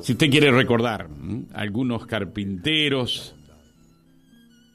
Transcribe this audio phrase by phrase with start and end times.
[0.00, 1.08] Si usted quiere recordar
[1.52, 3.34] algunos carpinteros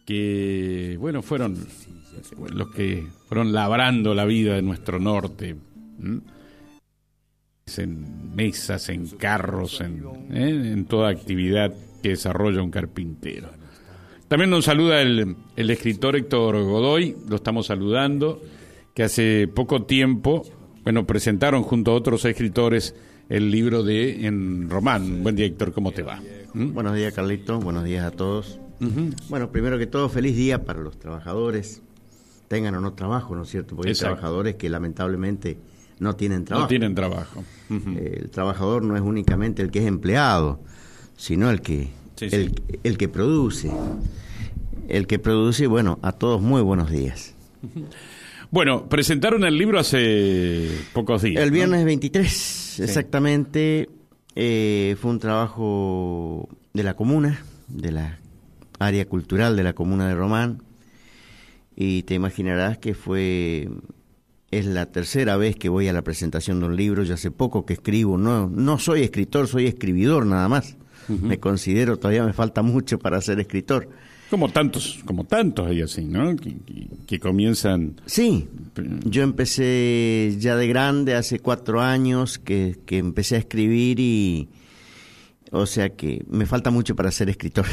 [0.06, 1.58] que, bueno, fueron
[2.54, 5.56] los que fueron labrando la vida de nuestro norte,
[7.78, 10.72] en mesas, en carros, en, ¿eh?
[10.74, 13.50] en toda actividad que desarrolla un carpintero.
[14.28, 18.42] También nos saluda el, el escritor Héctor Godoy, lo estamos saludando,
[18.96, 20.44] que hace poco tiempo,
[20.84, 22.96] bueno, presentaron junto a otros escritores
[23.30, 25.22] el libro de En Román.
[25.22, 26.20] Buen día, Héctor, ¿cómo te va?
[26.54, 26.74] ¿Mm?
[26.74, 28.60] Buenos días, Carlito, buenos días a todos.
[29.30, 31.82] Bueno, primero que todo, feliz día para los trabajadores,
[32.48, 33.76] tengan o no trabajo, ¿no es cierto?
[33.76, 35.58] Porque hay trabajadores que lamentablemente
[36.00, 36.64] no tienen trabajo.
[36.64, 37.44] No tienen trabajo.
[37.70, 40.60] el trabajador no es únicamente el que es empleado,
[41.18, 41.90] sino el que,
[42.22, 43.70] el, que produce.
[44.88, 47.36] El que produce, bueno, a todos muy buenos días.
[48.52, 51.44] Bueno, presentaron el libro hace pocos días.
[51.44, 53.90] El viernes 23, exactamente.
[54.36, 58.20] Eh, fue un trabajo de la comuna, de la
[58.80, 60.64] área cultural de la comuna de Román.
[61.76, 63.70] Y te imaginarás que fue
[64.52, 67.66] es la tercera vez que voy a la presentación de un libro, ya hace poco
[67.66, 70.76] que escribo, no, no soy escritor, soy escribidor nada más.
[71.08, 73.90] Me considero, todavía me falta mucho para ser escritor.
[74.30, 76.36] Como tantos, como tantos hay así, ¿no?
[77.08, 78.00] Que, comienzan...
[78.06, 78.48] Sí,
[79.06, 84.50] yo empecé ya de grande, hace cuatro años, que, que empecé a escribir y,
[85.52, 87.66] o sea que me falta mucho para ser escritor.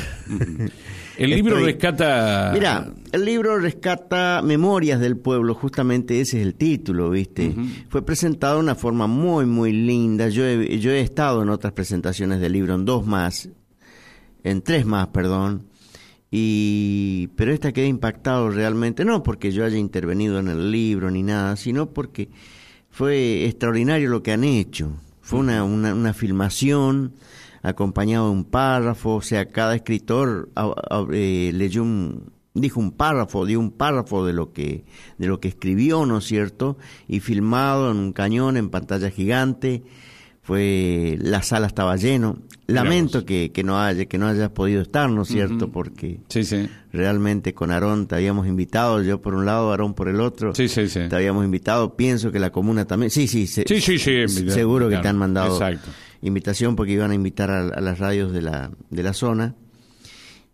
[1.19, 2.51] El libro rescata...
[2.55, 7.55] Mira, el libro rescata Memorias del Pueblo, justamente ese es el título, ¿viste?
[7.91, 10.29] Fue presentado de una forma muy, muy linda.
[10.29, 13.51] Yo he, yo he estado en otras presentaciones del libro, en dos más,
[14.43, 15.67] en tres más, perdón.
[16.39, 21.23] Y, pero esta quedé impactado realmente, no porque yo haya intervenido en el libro ni
[21.23, 22.29] nada, sino porque
[22.91, 24.93] fue extraordinario lo que han hecho.
[25.23, 27.15] Fue una, una, una filmación
[27.63, 30.51] acompañado de un párrafo, o sea, cada escritor
[31.11, 34.85] eh, leyó un, dijo un párrafo, dio un párrafo de lo que
[35.17, 36.77] de lo que escribió, ¿no es cierto?
[37.09, 39.85] Y filmado en un cañón en pantalla gigante.
[40.47, 42.39] Fue la sala estaba lleno.
[42.69, 45.71] Lamento que, que no haya que no hayas podido estar, ¿no es cierto?
[45.71, 46.69] Porque sí, sí.
[46.93, 50.55] realmente con Aarón te habíamos invitado, yo por un lado, Aarón por el otro.
[50.55, 51.01] Sí, sí, sí.
[51.09, 53.11] Te habíamos invitado, pienso que la comuna también.
[53.11, 55.55] Sí, sí, sí, sí, sí, seguro que te han mandado.
[55.55, 55.91] Exacto
[56.23, 59.55] invitación porque iban a invitar a, las radios de la, de la zona.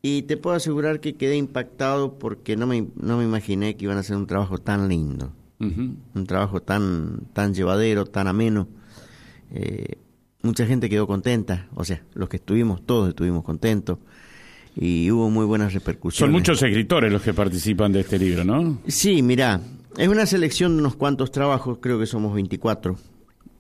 [0.03, 3.97] Y te puedo asegurar que quedé impactado porque no me, no me imaginé que iban
[3.97, 8.67] a hacer un trabajo tan lindo, un trabajo tan, tan llevadero, tan ameno.
[9.55, 9.99] Eh,
[10.43, 13.99] mucha gente quedó contenta, o sea, los que estuvimos, todos estuvimos contentos
[14.75, 16.19] y hubo muy buenas repercusiones.
[16.19, 18.81] Son muchos escritores los que participan de este libro, ¿no?
[18.87, 19.61] Sí, mira,
[19.97, 22.97] es una selección de unos cuantos trabajos, creo que somos 24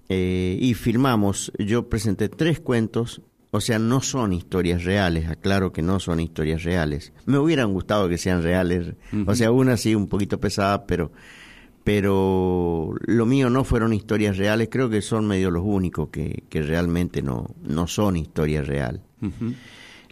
[0.08, 3.20] eh, y filmamos, yo presenté tres cuentos,
[3.50, 7.12] o sea, no son historias reales, aclaro que no son historias reales.
[7.26, 8.94] Me hubieran gustado que sean reales,
[9.26, 11.12] o sea, una sí un poquito pesada, pero
[11.84, 16.63] pero lo mío no fueron historias reales, creo que son medio los únicos que, que
[16.63, 19.03] realmente no, no son historias reales.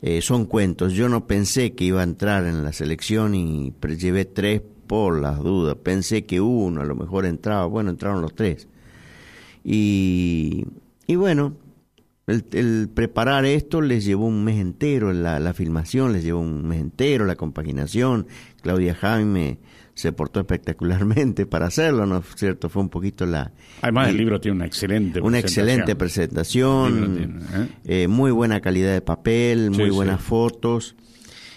[0.03, 4.25] Eh, son cuentos, yo no pensé que iba a entrar en la selección y llevé
[4.25, 8.67] tres por las dudas, pensé que uno a lo mejor entraba, bueno, entraron los tres.
[9.63, 10.65] Y,
[11.07, 11.55] y bueno,
[12.27, 16.81] el, preparar esto les llevó un mes entero, la, la filmación les llevó un mes
[16.81, 18.27] entero, la compaginación.
[18.63, 19.59] Claudia Jaime
[20.01, 22.71] se portó espectacularmente para hacerlo, ¿no es cierto?
[22.71, 23.53] Fue un poquito la...
[23.83, 27.69] Además el, libro tiene una excelente Una excelente presentación, ¿eh?
[27.85, 30.97] Eh, muy buena calidad de papel, muy buenas fotos.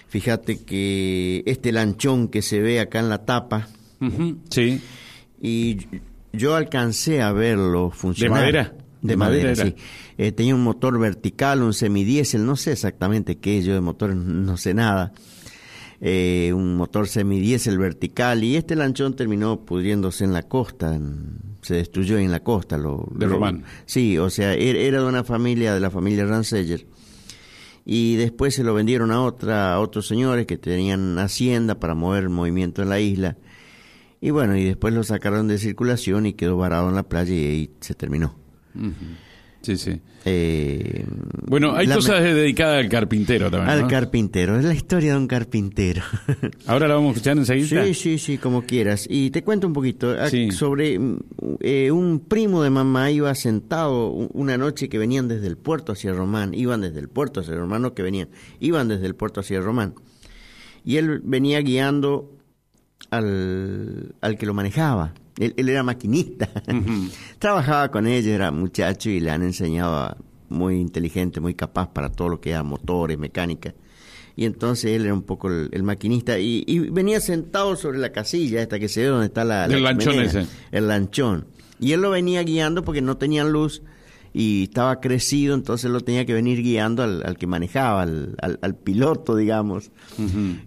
[0.10, 3.70] Fíjate que este lanchón que se ve acá en la tapa...
[4.50, 4.82] Sí.
[5.42, 5.78] Y
[6.34, 8.40] yo alcancé a verlo funcionar.
[8.40, 8.74] ¿De madera?
[9.02, 9.76] De, madera, sí.
[10.18, 14.14] Eh, tenía un motor vertical, un semidiesel, no sé exactamente qué es, yo de motor
[14.14, 15.14] no sé nada.
[16.02, 21.00] Eh, un motor semidiesel vertical y este lanchón terminó pudriéndose en la costa,
[21.62, 22.78] se destruyó en la costa.
[22.78, 23.64] Lo, de Román.
[23.86, 26.86] Sí, o sea, er, era de una familia, de la familia Ranseller.
[27.86, 32.30] Y después se lo vendieron a, otra, a otros señores que tenían hacienda para mover
[32.30, 33.38] movimiento en la isla
[34.24, 37.46] y bueno, y después lo sacaron de circulación y quedó varado en la playa y
[37.46, 38.34] ahí se terminó.
[39.64, 40.02] Sí, sí.
[40.26, 41.06] Eh,
[41.48, 43.70] bueno, hay cosas dedicadas al carpintero también.
[43.70, 46.02] Al carpintero, es la historia de un carpintero.
[46.68, 47.86] Ahora la vamos a escuchar enseguida.
[47.86, 49.08] Sí, sí, sí, como quieras.
[49.10, 51.00] Y te cuento un poquito ah, sobre
[51.62, 56.12] eh, un primo de mamá iba sentado una noche que venían desde el puerto hacia
[56.12, 58.28] Román, iban desde el puerto hacia Román, no que venían,
[58.60, 59.96] iban desde el puerto hacia Román.
[60.84, 62.38] Y él venía guiando
[63.12, 65.14] al, al que lo manejaba.
[65.38, 66.50] Él, era maquinista.
[67.40, 70.16] Trabajaba con ellos, era muchacho y le han enseñado
[70.50, 73.74] muy inteligente, muy capaz para todo lo que era motores, mecánica.
[74.36, 78.80] Y entonces él era un poco el, maquinista y, venía sentado sobre la casilla esta
[78.80, 79.66] que se ve donde está la...
[79.66, 80.48] el lanchón ese.
[80.72, 81.46] El lanchón.
[81.80, 83.84] Y él lo venía guiando porque no tenían luz
[84.34, 89.36] y estaba crecido, entonces lo tenía que venir guiando al, que manejaba, al, al, piloto,
[89.36, 89.92] digamos.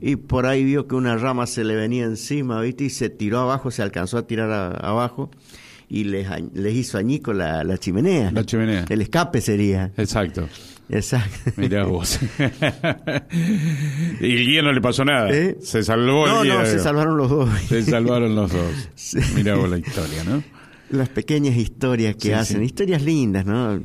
[0.01, 2.85] Y por ahí vio que una rama se le venía encima, ¿viste?
[2.85, 5.31] Y se tiró abajo, se alcanzó a tirar abajo
[5.89, 8.31] y les, les hizo añico la, la chimenea.
[8.31, 8.85] La chimenea.
[8.89, 9.93] El escape sería.
[9.97, 10.49] Exacto.
[10.89, 11.53] Exacto.
[11.57, 12.21] Mirá vos.
[14.21, 15.31] y el guía no le pasó nada.
[15.31, 15.57] ¿Eh?
[15.61, 16.59] Se salvó no, el guía.
[16.61, 17.51] No, se salvaron los dos.
[17.69, 18.89] Se salvaron los dos.
[19.35, 20.43] Mirá vos la historia, ¿no?
[20.91, 23.81] Las pequeñas historias que hacen, historias lindas, ¿no?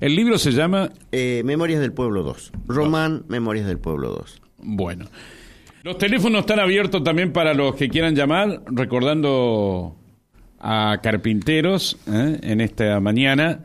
[0.00, 0.90] El libro se llama...
[1.10, 2.52] Eh, Memorias del Pueblo 2.
[2.66, 4.42] Román Memorias del Pueblo 2.
[4.58, 5.06] Bueno.
[5.82, 9.96] Los teléfonos están abiertos también para los que quieran llamar, recordando
[10.60, 12.38] a carpinteros ¿eh?
[12.42, 13.64] en esta mañana.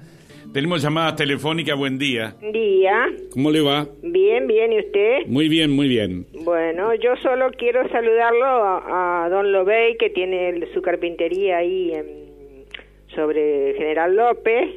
[0.53, 2.35] Tenemos llamadas telefónicas, buen día.
[2.51, 3.05] Día.
[3.31, 3.87] ¿Cómo le va?
[4.01, 5.27] Bien, bien, ¿y usted?
[5.27, 6.25] Muy bien, muy bien.
[6.43, 11.91] Bueno, yo solo quiero saludarlo a, Don Lobey, que tiene su carpintería ahí
[13.17, 14.69] sobre General López,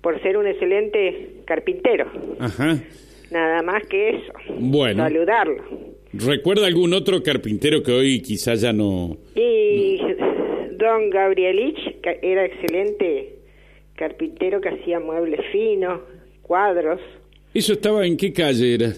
[0.00, 2.10] por ser un excelente carpintero.
[2.40, 2.82] Ajá.
[3.30, 4.32] Nada más que eso.
[4.58, 5.04] Bueno.
[5.04, 5.62] Saludarlo.
[6.12, 9.16] ¿Recuerda algún otro carpintero que hoy quizás ya no...
[9.36, 10.00] Y
[10.72, 13.36] don Gabrielich, que era excelente
[13.94, 16.00] carpintero que hacía muebles finos,
[16.42, 17.00] cuadros.
[17.54, 18.92] ¿Eso estaba en qué calle era?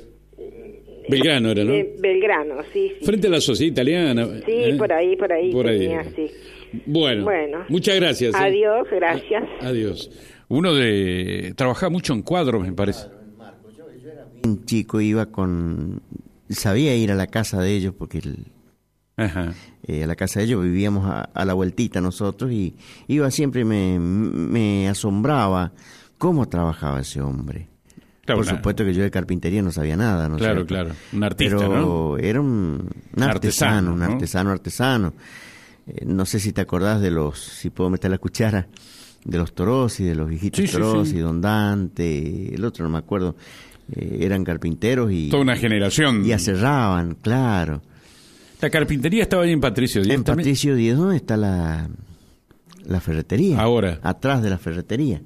[1.09, 1.73] Belgrano era, ¿no?
[1.99, 4.26] Belgrano, sí, Frente a la sociedad italiana.
[4.47, 4.75] Sí, ¿eh?
[4.79, 5.53] por ahí, por ahí.
[5.53, 5.91] Por ahí.
[6.87, 8.34] Bueno, bueno, muchas gracias.
[8.34, 8.38] ¿eh?
[8.38, 9.44] Adiós, gracias.
[9.61, 10.11] adiós.
[10.49, 11.52] Uno de...
[11.56, 13.06] Trabajaba mucho en cuadros, me parece.
[14.44, 16.02] Un chico iba con...
[16.49, 18.46] Sabía ir a la casa de ellos porque el
[19.87, 22.75] eh, a la casa de ellos, vivíamos a, la vueltita nosotros y
[23.06, 25.73] iba siempre me, me asombraba
[26.16, 27.69] cómo trabajaba ese hombre.
[28.26, 30.37] Por supuesto que yo de carpintería no sabía nada, ¿no?
[30.37, 32.88] Claro, claro, un artista, Pero era un,
[33.20, 35.14] artesano, un artesano, artesano.
[35.90, 38.69] Eh, no sé si te acordás de los, si puedo meter la cuchara,
[39.25, 42.98] de los toros y de los viejitos toros y Don Dante, el otro no me
[42.98, 43.37] acuerdo,
[43.92, 45.28] eh, eran carpinteros y...
[45.28, 46.25] Toda una generación.
[46.25, 47.82] Y aserraban, claro.
[48.60, 50.14] La carpintería estaba ahí en Patricio Díaz.
[50.14, 51.88] En Patricio Díaz, ¿dónde está la,
[52.84, 53.60] la ferretería?
[53.60, 53.98] Ahora.
[54.02, 55.22] Atrás de la ferretería.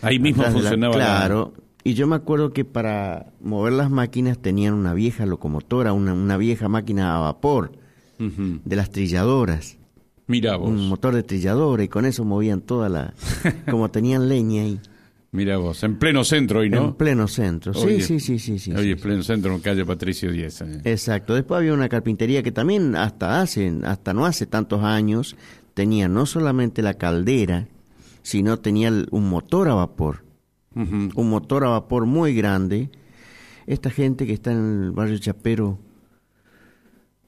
[0.00, 0.94] Ahí mismo funcionaba.
[0.94, 1.54] claro.
[1.84, 6.36] Y yo me acuerdo que para mover las máquinas tenían una vieja locomotora, una, una
[6.36, 7.72] vieja máquina a vapor
[8.18, 9.78] de las trilladoras.
[10.26, 10.68] Mira vos.
[10.68, 13.14] Un motor de trilladora y con eso movían toda la...
[13.70, 14.80] como tenían leña ahí.
[15.34, 16.84] Mira vos, en pleno centro hoy, ¿no?
[16.84, 18.70] En pleno centro, sí, sí, sí, sí, sí.
[18.74, 20.60] Hoy pleno centro, en calle Patricio Díez.
[20.60, 20.82] Eh.
[20.84, 21.34] Exacto.
[21.34, 25.36] Después había una carpintería que también hasta hace, hasta no hace tantos años,
[25.72, 27.66] tenía no solamente la caldera,
[28.22, 30.22] sino tenía un motor a vapor.
[30.74, 32.90] Un motor a vapor muy grande.
[33.66, 35.78] Esta gente que está en el barrio Chapero,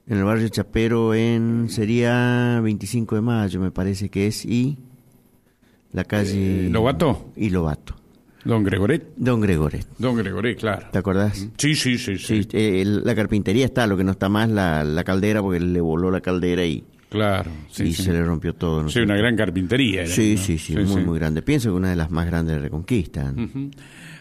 [0.07, 4.77] en el barrio Chapero en, sería 25 de mayo, me parece que es, y
[5.91, 6.67] la calle...
[6.67, 7.31] Eh, ¿Lobato?
[7.35, 7.95] Y Lobato.
[8.43, 9.03] Don Gregoret.
[9.15, 9.87] Don Gregoret.
[9.97, 10.87] Don Gregoret, claro.
[10.91, 11.47] ¿Te acordás?
[11.57, 12.17] Sí, sí, sí.
[12.19, 12.47] sí.
[12.53, 16.11] Eh, la carpintería está, lo que no está más la, la caldera, porque le voló
[16.11, 16.83] la caldera y...
[17.09, 18.83] Claro, sí, y se le rompió todo.
[18.83, 18.89] ¿no?
[18.89, 20.05] Sí, una gran carpintería.
[20.05, 21.41] sí, sí, sí, muy, muy grande.
[21.41, 23.33] Pienso que una de las más grandes de Reconquista.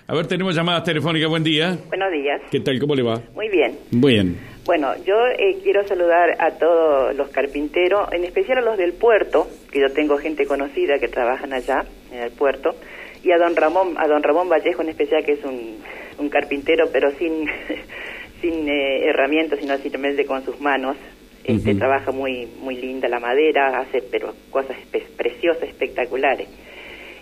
[0.07, 1.29] A ver, tenemos llamadas telefónicas.
[1.29, 1.77] Buen día.
[1.89, 2.43] Buenos días.
[2.51, 2.79] ¿Qué tal?
[2.79, 3.21] ¿Cómo le va?
[3.35, 3.75] Muy bien.
[3.91, 4.54] Muy bien.
[4.65, 9.47] Bueno, yo eh, quiero saludar a todos los carpinteros, en especial a los del puerto,
[9.71, 12.75] que yo tengo gente conocida que trabajan allá en el puerto,
[13.23, 15.81] y a don Ramón, a don Ramón Vallejo en especial, que es un,
[16.19, 17.47] un carpintero, pero sin,
[18.41, 20.97] sin eh, herramientas, sino simplemente con sus manos.
[21.45, 24.79] Este trabaja muy muy linda la madera, hace pero cosas
[25.15, 26.49] preciosas, espectaculares.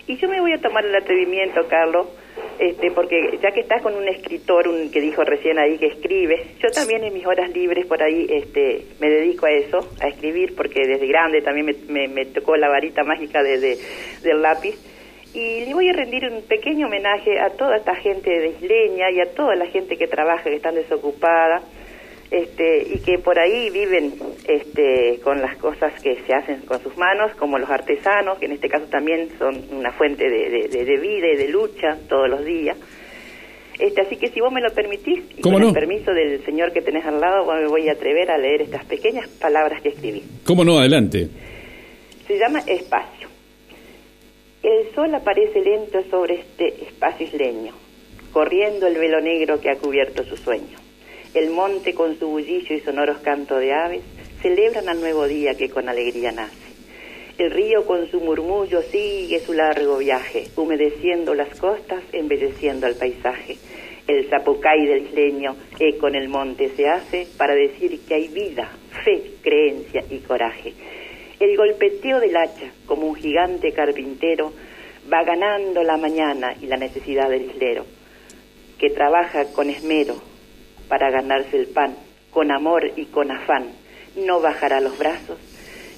[0.07, 2.07] Y yo me voy a tomar el atrevimiento, Carlos,
[2.63, 6.55] este, porque ya que estás con un escritor un, que dijo recién ahí que escribe,
[6.61, 10.55] yo también en mis horas libres por ahí este, me dedico a eso, a escribir,
[10.55, 13.77] porque desde grande también me, me, tocó la varita mágica de,
[14.23, 14.75] del lápiz.
[15.33, 19.19] Y le voy a rendir un pequeño homenaje a toda esta gente de isleña y
[19.19, 21.63] a toda la gente que trabaja, que están desocupada
[22.33, 24.15] este, y que por ahí viven
[24.47, 28.53] este, con las cosas que se hacen con sus manos, como los artesanos, que en
[28.53, 32.75] este caso también son una fuente de, de, vida y de lucha todos los días.
[33.77, 36.81] Este, así que si vos me lo permitís, y con el permiso del señor que
[36.81, 40.23] tenés al lado, me voy a atrever a leer estas pequeñas palabras que escribí.
[40.43, 40.79] ¿Cómo no?
[40.79, 41.29] Adelante.
[42.25, 43.27] Se llama Espacio.
[44.63, 47.73] El sol aparece lento sobre este espacio isleño,
[48.31, 50.82] corriendo el velo negro que ha cubierto su sueño
[51.33, 54.01] el monte con su bullicio y sonoros canto de aves
[54.41, 56.73] celebran al nuevo día que con alegría nace.
[57.39, 63.57] El río con su murmullo sigue su largo viaje, humedeciendo las costas, embelleciendo el paisaje.
[64.07, 68.69] El zapucay del isleño eco en el monte se hace para decir que hay vida,
[69.03, 70.73] fe, creencia y coraje.
[71.39, 74.53] El golpeteo del hacha, como un gigante carpintero,
[75.11, 77.85] va ganando la mañana y la necesidad del islero,
[78.77, 80.32] que trabaja con esmero
[80.93, 81.95] para ganarse el pan,
[82.29, 83.63] con amor y con afán.
[84.15, 85.39] No bajará los brazos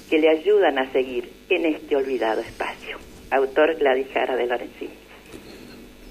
[0.08, 2.96] que le ayudan a seguir en este olvidado espacio.
[3.30, 4.88] Autor Gladys Jara de Lorenzini.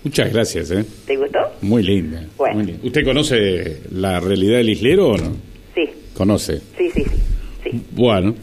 [0.04, 0.86] Muchas gracias, ¿eh?
[1.08, 1.40] ¿Te gustó?
[1.64, 2.28] Muy linda.
[2.38, 2.58] Bueno.
[2.58, 2.86] muy linda.
[2.86, 5.36] ¿Usted conoce la realidad del islero o no?
[5.74, 6.60] Sí, Conoce.
[6.78, 7.22] sí, sí, sí.
[7.64, 7.82] sí.
[7.90, 8.36] Bueno,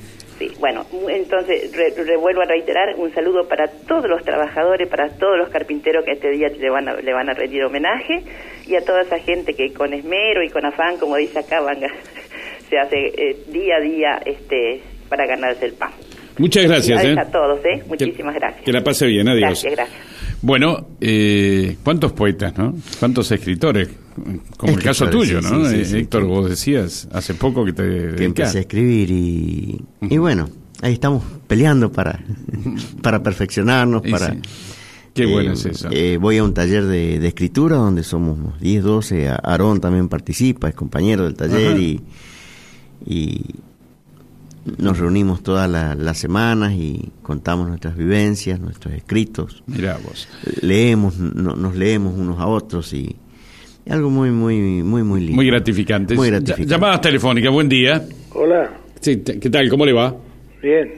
[0.48, 5.08] Sí, bueno, entonces re- re- vuelvo a reiterar un saludo para todos los trabajadores, para
[5.10, 8.24] todos los carpinteros que este día le van a, le van a rendir homenaje
[8.66, 11.78] y a toda esa gente que con esmero y con afán, como dice acá, van
[12.68, 15.90] se hace eh, día a día este para ganarse el pan.
[16.38, 17.16] muchas gracias, Ahí ¿eh?
[17.18, 17.78] a todos, ¿eh?
[17.82, 18.64] Que- Muchísimas gracias.
[18.64, 19.62] Que la pase bien, adiós.
[19.62, 20.38] Gracias, gracias.
[20.42, 22.72] Bueno, eh, ¿cuántos poetas, no?
[22.98, 23.88] ¿Cuántos escritores?
[24.56, 25.68] Como el caso tuyo, sí, ¿no?
[25.68, 25.98] sí, sí, Eh.
[26.00, 30.48] Héctor, vos decías hace poco que te que empecé a escribir y, y bueno,
[30.82, 32.20] ahí estamos peleando para,
[33.02, 34.32] para perfeccionarnos, para...
[34.32, 34.38] sí.
[35.14, 35.88] Qué bueno Eh, es eso.
[35.90, 39.28] eh, voy a un taller de, de escritura donde somos 10, 12.
[39.28, 42.00] A- Aarón también participa, es compañero del taller y,
[43.04, 43.42] y
[44.78, 49.62] nos reunimos todas la- las semanas y contamos nuestras vivencias, nuestros escritos.
[49.66, 50.28] Mirá vos.
[50.62, 53.16] Leemos, no- nos leemos unos a otros y
[53.90, 55.36] algo muy, muy, muy, muy lindo.
[55.36, 56.14] Muy gratificante.
[56.14, 56.70] Muy Ya- gratificante.
[56.70, 58.02] Llamadas telefónicas, buen día.
[58.34, 58.70] Hola,
[59.00, 59.68] Sí, ¿Qué tal?
[59.68, 60.14] ¿Cómo le va?
[60.62, 60.92] bien.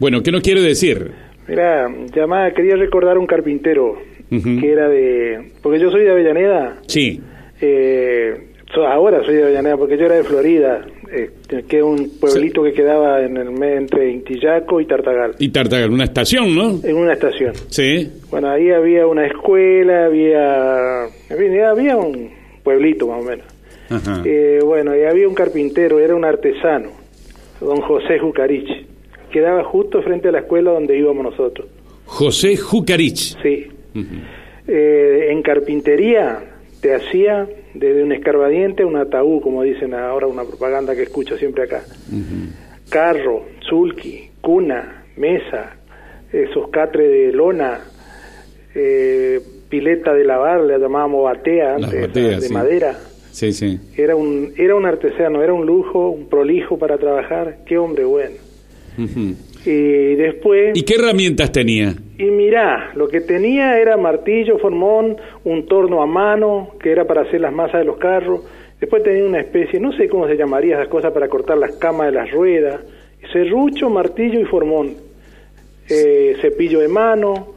[0.00, 1.12] Bueno, ¿qué nos quiere decir?
[1.46, 3.96] Mira, llamada, quería recordar a un carpintero
[4.28, 5.52] que era de...
[5.62, 7.20] Porque yo soy de Avellaneda, Sí.
[7.60, 11.30] eh, so- ahora soy de Avellaneda porque yo era de Florida, eh,
[11.68, 15.90] que es un pueblito que quedaba en el me- entre Intillaco y Tartagal, Y Tartagal,
[15.90, 16.80] una estación, ¿no?
[16.82, 17.52] en una estación.
[17.68, 18.10] Sí.
[18.30, 21.04] Bueno, ahí había una escuela, había...
[21.30, 22.30] en fin, había un
[22.62, 23.46] pueblito más o menos.
[23.90, 24.22] Ajá.
[24.24, 26.88] Eh, bueno, y había un carpintero, era un artesano,
[27.60, 28.68] don José Jucarich,
[29.30, 31.68] quedaba justo frente a la escuela donde íbamos nosotros.
[32.06, 33.36] José Jucarich.
[33.42, 33.66] Sí.
[34.66, 36.38] Eh, en carpintería
[36.80, 41.36] te hacía desde un escarbadiente a un ataúd, como dicen ahora una propaganda que escucho
[41.36, 41.82] siempre acá.
[42.88, 45.76] Carro, sulky, cuna, mesa,
[46.32, 47.80] esos catres de lona,
[48.74, 52.54] eh, pileta de lavar, la llamábamos batea antes, bateas, de sí.
[52.54, 52.98] madera.
[53.32, 53.80] Sí, sí.
[53.96, 57.58] Era un, era un artesano, era un lujo, un prolijo para trabajar.
[57.66, 58.36] Qué hombre bueno.
[58.96, 59.34] Ujú.
[59.66, 60.76] Y después...
[60.76, 61.94] ¿Y qué herramientas tenía?
[62.18, 67.22] Y mirá, lo que tenía era martillo, formón, un torno a mano, que era para
[67.22, 68.42] hacer las masas de los carros.
[68.80, 72.08] Después tenía una especie, no sé cómo se llamaría esas cosas para cortar las camas
[72.08, 72.80] de las ruedas.
[73.32, 74.94] Serrucho, martillo y formón.
[75.88, 77.54] Eh, cepillo de mano.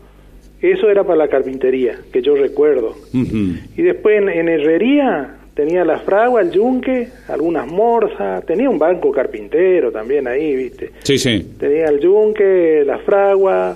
[0.62, 2.96] Eso era para la carpintería, que yo recuerdo.
[3.14, 8.46] Y después en, en herrería tenía la fragua, el yunque, algunas morsas.
[8.46, 10.92] Tenía un banco carpintero también ahí, viste.
[11.04, 11.56] Sí, sí.
[11.60, 13.76] Tenía el yunque, la fragua,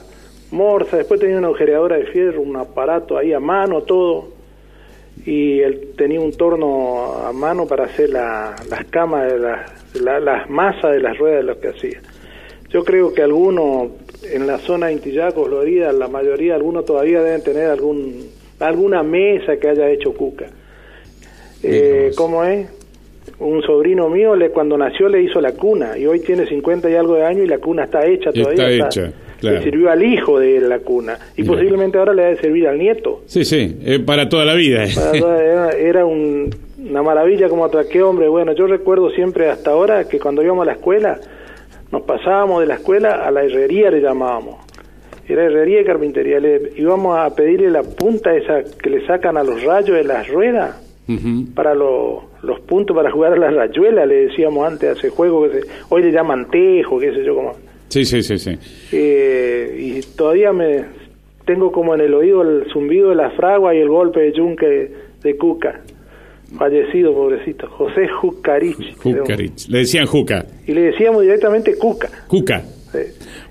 [0.52, 4.28] morsa, después tenía una agujereadora de fierro, un aparato ahí a mano, todo.
[5.26, 10.20] Y él tenía un torno a mano para hacer la- las camas, de las, la-
[10.20, 12.00] las masas de las ruedas de lo que hacía.
[12.70, 13.90] Yo creo que algunos
[14.32, 19.58] en la zona de Intillaco, Florida, la mayoría, algunos todavía deben tener algún alguna mesa
[19.58, 20.46] que haya hecho Cuca.
[21.64, 22.12] Eh.
[22.16, 22.68] ¿Cómo es?
[23.40, 26.96] Un sobrino mío le, cuando nació le hizo la cuna y hoy tiene 50 y
[26.96, 28.86] algo de años y la cuna está hecha Está todavía.
[28.86, 29.58] hecha, claro.
[29.58, 32.78] Le sirvió al hijo de él la cuna y posiblemente ahora le debe servir al
[32.78, 33.22] nieto.
[33.26, 33.78] Sí, sí.
[33.84, 34.84] eh, para toda la vida.
[34.94, 36.50] Para toda- Era, era un-
[36.90, 38.28] una maravilla como otra que hombre.
[38.28, 41.20] Bueno, yo recuerdo siempre hasta ahora que cuando íbamos a la escuela,
[41.92, 44.56] nos pasábamos de la escuela a la herrería, le llamábamos.
[45.28, 46.40] Era herrería y carpintería.
[46.40, 50.28] Le íbamos a pedirle la punta esa que le sacan a los rayos de las
[50.28, 50.88] ruedas
[51.54, 55.44] Para lo- los puntos para jugar a la rayuela, le decíamos antes a ese juego
[55.50, 57.54] que se- hoy le llaman tejo, qué sé yo, como.
[57.90, 58.58] Sí, sí, sí, sí.
[58.94, 60.86] Eh, y todavía me
[61.46, 64.92] tengo como en el oído el zumbido de la fragua y el golpe de yunque
[65.22, 65.82] de Cuca.
[66.58, 67.68] Fallecido, pobrecito.
[67.70, 68.96] José Jucarich.
[68.98, 69.68] Jucarich.
[69.70, 70.46] Le decían Juca.
[70.68, 72.10] Y le decíamos directamente Cuca.
[72.28, 72.62] Cuca.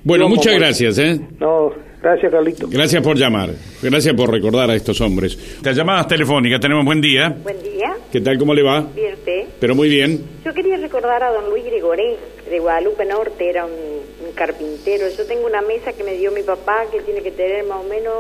[0.04, 1.20] Bueno, muchas por- gracias, ¿eh?
[1.38, 2.66] No, gracias, Carlito.
[2.70, 3.50] Gracias por llamar.
[3.82, 5.38] Gracias por recordar a estos hombres.
[5.62, 7.34] Las llamadas telefónicas, tenemos buen día.
[7.42, 8.38] Buen día, ¿Qué tal?
[8.38, 8.80] ¿Cómo le va?
[8.94, 9.44] bien usted.
[9.60, 10.22] Pero muy bien.
[10.44, 12.16] Yo quería recordar a don Luis Gregoré,
[12.50, 15.06] de Guadalupe Norte, era un, un carpintero.
[15.16, 17.88] Yo tengo una mesa que me dio mi papá que tiene que tener más o
[17.88, 18.12] menos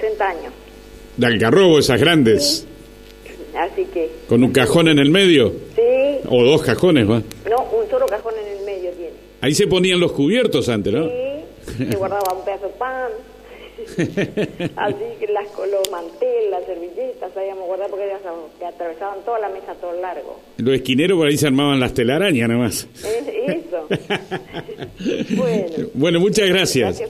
[0.00, 0.52] 60 años.
[1.16, 2.66] De algarrobo, esas grandes.
[3.54, 5.52] Así que, Con un cajón en el medio.
[5.76, 5.82] sí,
[6.28, 7.22] O dos cajones, va.
[7.50, 9.12] no, un solo cajón en el medio tiene.
[9.42, 11.04] Ahí se ponían los cubiertos antes, ¿no?
[11.06, 11.12] Sí,
[11.76, 13.10] se guardaba un pedazo de pan.
[14.76, 18.20] Así que las los mantel, las servilletas, sabíamos guardar porque ellas
[18.58, 20.38] que atravesaban toda la mesa todo largo.
[20.58, 22.86] Los esquineros por ahí se armaban las telarañas nomás.
[22.96, 23.88] Es eso.
[25.36, 25.88] bueno.
[25.94, 27.02] Bueno, muchas gracias.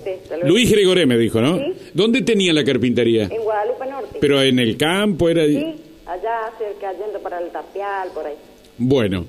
[0.44, 1.58] Luis Gregoré me dijo, ¿no?
[1.58, 1.74] Sí.
[1.94, 3.24] ¿Dónde tenía la carpintería?
[3.24, 4.18] En Guadalupe Norte.
[4.20, 5.44] Pero en el campo era...
[5.44, 5.74] Sí,
[6.06, 8.34] allá cerca, yendo para el tapial, por ahí.
[8.78, 9.26] Bueno,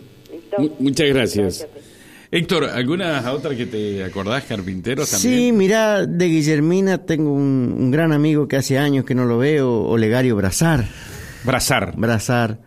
[0.79, 1.67] muchas gracias.
[2.35, 5.57] Héctor, ¿alguna otra que te acordás, carpinteros Sí, también?
[5.57, 9.71] mira, de Guillermina tengo un, un gran amigo que hace años que no lo veo,
[9.83, 10.83] Olegario Brazar.
[11.43, 11.93] Brazar.
[11.95, 12.59] Brazar.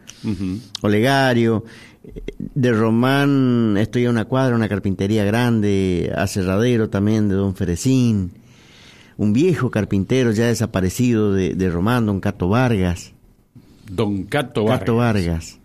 [0.82, 1.64] Olegario.
[2.38, 8.34] De Román estoy a una cuadra, una carpintería grande, aserradero también de Don Ferecín.
[9.16, 13.12] Un viejo carpintero ya desaparecido de, de Román, Don Cato Vargas.
[13.90, 14.78] Don Cato Vargas.
[14.80, 15.58] Cato Vargas.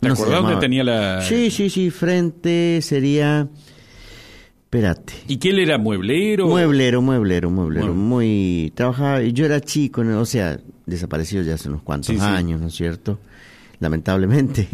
[0.00, 1.20] ¿Te No acordás dónde tenía la...?
[1.22, 3.48] Sí, sí, sí, frente sería...
[4.64, 5.14] Espérate.
[5.26, 6.46] ¿Y qué él era, mueblero?
[6.46, 7.86] Mueblero, mueblero, mueblero.
[7.88, 8.00] Bueno.
[8.00, 8.72] Muy.
[8.76, 9.20] Trabajaba.
[9.22, 10.20] Yo era chico, ¿no?
[10.20, 12.22] o sea, desaparecido ya hace unos cuantos Sí, sí.
[12.24, 13.18] años, ¿no es cierto?
[13.80, 14.68] Lamentablemente.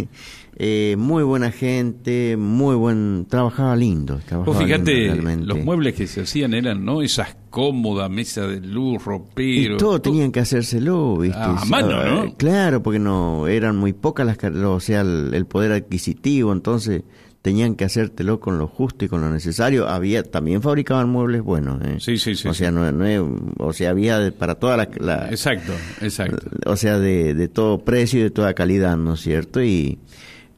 [0.59, 3.27] Eh, muy buena gente, muy buen.
[3.29, 4.19] Trabajaba lindo.
[4.27, 7.03] Trabajaba Vos fíjate, lindo, los muebles que se hacían eran, ¿no?
[7.03, 9.75] Esas cómodas, mesa de luz, ropero.
[9.75, 11.39] Y todo tenían que hacérselo, ¿viste?
[11.39, 12.35] A Y, mano, ah, ¿no?
[12.37, 17.03] Claro, porque no eran muy pocas las, o sea, el, el poder adquisitivo, entonces
[17.43, 19.87] tenían que hacértelo con lo justo y con lo necesario.
[19.89, 21.97] Había también fabricaban muebles buenos, ¿eh?
[22.01, 25.29] Sí, sí, sí, O sea, no, no o sea, había de- para toda la, la-
[25.29, 26.39] Exacto, exacto.
[26.65, 29.63] o sea, de, de todo precio y de toda calidad, ¿no es cierto?
[29.63, 29.99] Y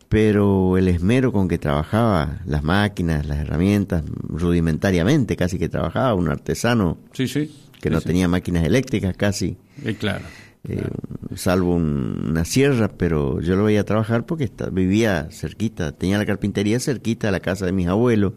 [0.08, 6.28] pero el esmero con que trabajaba las máquinas, las herramientas, rudimentariamente casi que trabajaba un
[6.28, 7.50] artesano Sí, sí.
[7.80, 10.24] que Sí, no tenía máquinas eléctricas casi, Eh, claro.
[10.68, 10.82] eh,
[11.36, 16.26] salvo un- una sierra, pero yo lo veía trabajar porque esta- vivía cerquita, tenía la
[16.26, 18.32] carpintería cerquita de la casa de mis abuelos.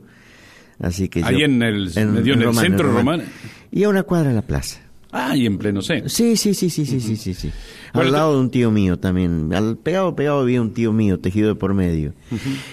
[0.79, 3.23] Así que Ahí yo- en el- en el centro, Román.
[3.71, 4.81] Y a una cuadra de la plaza.
[5.11, 6.09] Ah, y en pleno centro.
[6.09, 7.51] Sí, sí, sí, sí, sí, sí, sí, sí.
[7.93, 9.53] Bueno, Al lado de un tío mío también.
[9.53, 12.13] Al pegado, pegado había un tío mío, tejido de por medio.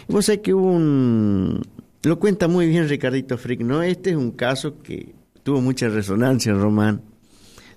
[0.08, 1.60] Y vos sabés que hubo un...
[2.04, 3.82] Lo cuenta muy bien Ricardito Frick, ¿no?
[3.82, 7.02] Este es un caso que tuvo mucha resonancia en Román.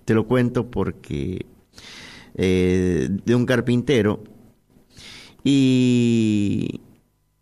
[0.05, 1.45] Te lo cuento porque...
[2.36, 4.23] eh, de un carpintero.
[5.43, 6.81] Y...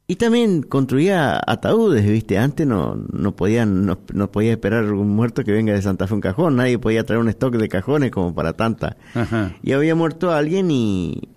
[0.09, 2.39] Y también construía ataúdes, ¿viste?
[2.39, 6.15] Antes no, no podían, no, no podía esperar un muerto que venga de Santa Fe
[6.15, 8.97] un cajón, nadie podía traer un stock de cajones como para tanta.
[9.13, 9.55] Ajá.
[9.61, 11.29] Y había muerto alguien y,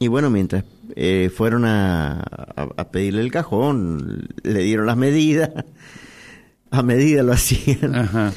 [0.00, 0.64] y bueno, mientras
[0.96, 5.50] eh, fueron a, a, a pedirle el cajón, le dieron las medidas,
[6.72, 7.94] a medida lo hacían.
[7.94, 8.32] Ajá.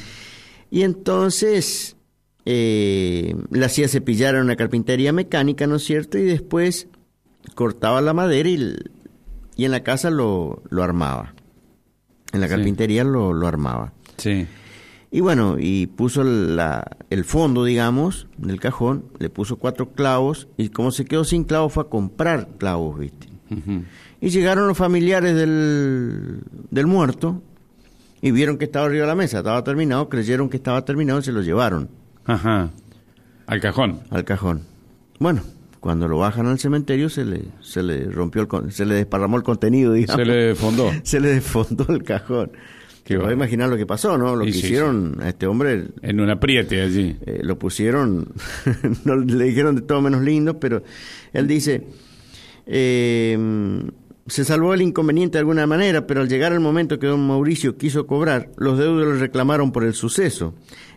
[0.70, 1.96] Y entonces
[2.44, 6.18] eh, le hacía cepillar a una carpintería mecánica, ¿no es cierto?
[6.18, 6.86] Y después
[7.56, 8.76] cortaba la madera y,
[9.56, 11.34] y en la casa lo, lo armaba.
[12.32, 12.54] En la Sí.
[12.54, 13.92] carpintería lo, lo armaba.
[14.16, 14.46] Sí.
[15.10, 20.70] Y bueno, y puso la, el fondo, digamos, del cajón, le puso cuatro clavos y
[20.70, 23.28] como se quedó sin clavos fue a comprar clavos, ¿viste?
[24.22, 27.42] Y llegaron los familiares del, del muerto
[28.22, 31.22] y vieron que estaba arriba de la mesa, estaba terminado, creyeron que estaba terminado y
[31.24, 31.90] se lo llevaron
[32.24, 32.70] Ajá.
[33.46, 34.00] Al cajón.
[34.08, 34.62] al cajón.
[35.18, 35.42] Bueno,
[35.82, 39.42] cuando lo bajan al cementerio se le, se le rompió, el, se le desparramó el
[39.42, 40.22] contenido, digamos.
[40.24, 40.92] Se le fondó.
[41.02, 42.52] Se le desfondó el cajón.
[43.02, 43.34] Te bárbaro.
[43.34, 44.36] imaginar lo que pasó, ¿no?
[44.36, 47.16] Lo que sí, hicieron a este hombre, En un apriete allí.
[47.26, 48.28] eh, lo pusieron,
[49.04, 50.84] no le dijeron de todo menos lindo, pero
[51.32, 51.84] él dice,
[52.64, 53.36] eh,
[54.28, 57.76] se salvó el inconveniente de alguna manera, pero al llegar el momento que don Mauricio
[57.76, 60.54] quiso cobrar, los deudos le reclamaron por el suceso.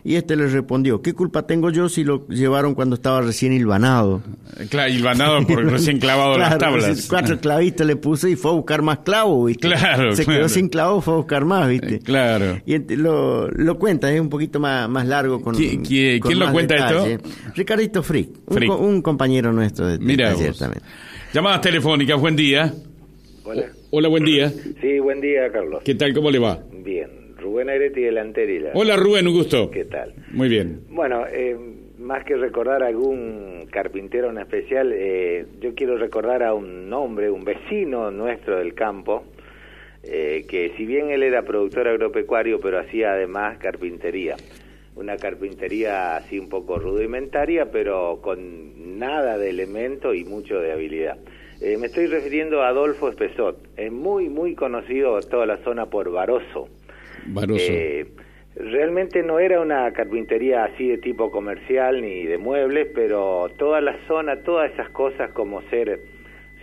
[0.08, 4.22] Y este les respondió, ¿qué culpa tengo yo si lo llevaron cuando estaba recién hilvanado?
[4.70, 7.06] Claro, hilvanado por recién clavado las tablas.
[7.10, 9.66] Cuatro clavistas le puse y fue a buscar más clavos, ¿viste?
[9.68, 10.38] Claro, Se claro.
[10.40, 11.96] quedó sin clavos, fue a buscar más, ¿viste?
[11.96, 12.60] Eh, Claro.
[12.64, 15.42] Y lo, lo cuenta, es un poquito más, más largo.
[15.42, 17.14] Con, ¿Qui- qui- con quién lo cuenta detalle.
[17.14, 17.28] esto?
[17.54, 18.70] Ricardito Frick, un, Frick.
[18.70, 20.82] co- un compañero nuestro de, Mira también.
[21.34, 22.72] Llamadas telefónicas, buen día.
[23.44, 23.64] Hola.
[23.90, 24.50] Hola, buen día.
[24.80, 25.82] Sí, buen día, Carlos.
[25.84, 26.14] ¿Qué tal?
[26.14, 26.60] ¿Cómo le va?
[26.84, 27.10] Bien.
[27.56, 28.70] Rubén Areti de la.
[28.74, 29.70] Hola, Rubén, un gusto.
[29.70, 30.12] ¿Qué tal?
[30.30, 30.82] Muy bien.
[30.90, 31.56] Bueno, eh,
[31.98, 37.30] más que recordar a algún carpintero en especial, eh, yo quiero recordar a un hombre,
[37.30, 39.24] un vecino nuestro del campo,
[40.02, 44.36] eh, que si bien él era productor agropecuario, pero hacía además carpintería.
[44.94, 51.16] Una carpintería así un poco rudimentaria, pero con nada de elemento y mucho de habilidad.
[51.62, 53.56] Eh, me estoy refiriendo a Adolfo Espesot.
[53.78, 56.68] Es muy, muy conocido toda la zona por Baroso.
[57.28, 57.64] Baroso.
[57.68, 58.06] Eh,
[58.56, 63.96] realmente no era una carpintería así de tipo comercial ni de muebles, pero toda la
[64.06, 66.00] zona, todas esas cosas como ser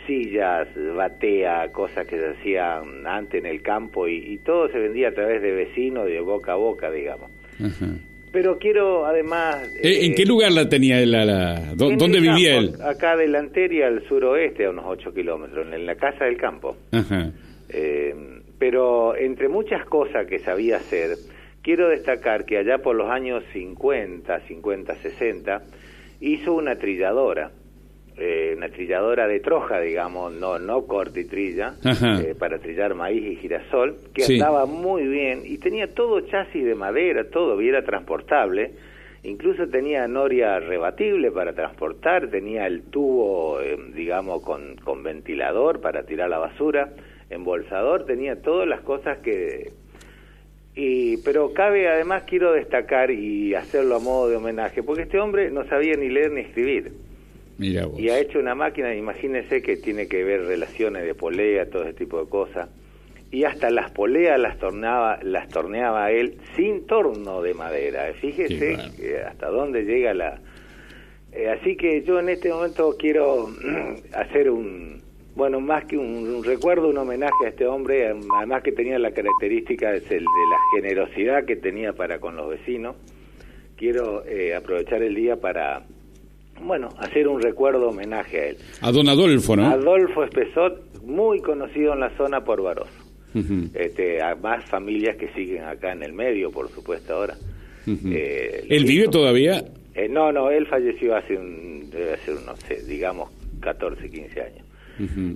[0.07, 5.09] sillas, batea, cosas que se hacían antes en el campo y, y todo se vendía
[5.09, 7.31] a través de vecinos, de boca a boca, digamos.
[7.63, 7.87] Ajá.
[8.31, 9.63] Pero quiero además...
[9.83, 11.11] Eh, ¿En eh, qué lugar la tenía él?
[11.11, 12.81] la- en ¿Dónde vivía campo, él?
[12.81, 16.75] Acá delantera y al suroeste, a unos 8 kilómetros, en la casa del campo.
[16.91, 17.31] Ajá.
[17.69, 18.13] Eh,
[18.63, 21.17] pero entre muchas cosas que sabía hacer,
[21.61, 25.61] quiero destacar que allá por los años 50, 50, 60,
[26.21, 27.51] hizo una trilladora,
[28.15, 33.33] eh, una trilladora de troja, digamos, no, no corta y trilla, eh, para trillar maíz
[33.33, 34.35] y girasol, que Sí.
[34.39, 38.71] andaba muy bien y tenía todo chasis de madera, todo, y era transportable.
[39.23, 46.03] Incluso tenía noria rebatible para transportar, tenía el tubo, eh, digamos, con, con ventilador para
[46.03, 46.91] tirar la basura,
[47.33, 49.71] embolsador, tenía todas las cosas que...
[50.75, 55.51] Y, pero cabe, además, quiero destacar y hacerlo a modo de homenaje, porque este hombre
[55.51, 56.93] no sabía ni leer ni escribir.
[57.59, 57.99] Mira vos.
[57.99, 61.93] Y ha hecho una máquina, imagínense que tiene que ver relaciones de polea, todo ese
[61.93, 62.69] tipo de cosas.
[63.31, 68.11] Y hasta las poleas las tornaba, las torneaba él sin torno de madera.
[68.19, 68.77] Fíjese
[69.27, 70.39] hasta dónde llega la...
[71.31, 73.49] Eh, así que yo en este momento quiero
[74.13, 75.02] hacer un,
[75.35, 78.99] bueno, más que un, un recuerdo, un homenaje a este hombre, em, además que tenía
[78.99, 82.95] la característica el de la generosidad que tenía para con los vecinos.
[83.75, 85.83] Quiero eh, aprovechar el día para,
[86.61, 88.57] bueno, hacer un recuerdo homenaje a él.
[88.81, 89.65] A don Adolfo, ¿no?
[89.65, 92.89] Adolfo Espesot, muy conocido en la zona por Baros.
[93.33, 93.69] Ujú.
[93.73, 97.35] Este, a más familias que siguen acá en el medio, por supuesto, ahora.
[97.87, 98.09] Ujú.
[98.11, 99.63] Eh, ¿Él vive todavía?
[99.95, 104.62] eh, no, no, él falleció hace un, debe ser, no sé, digamos 14, 15 años.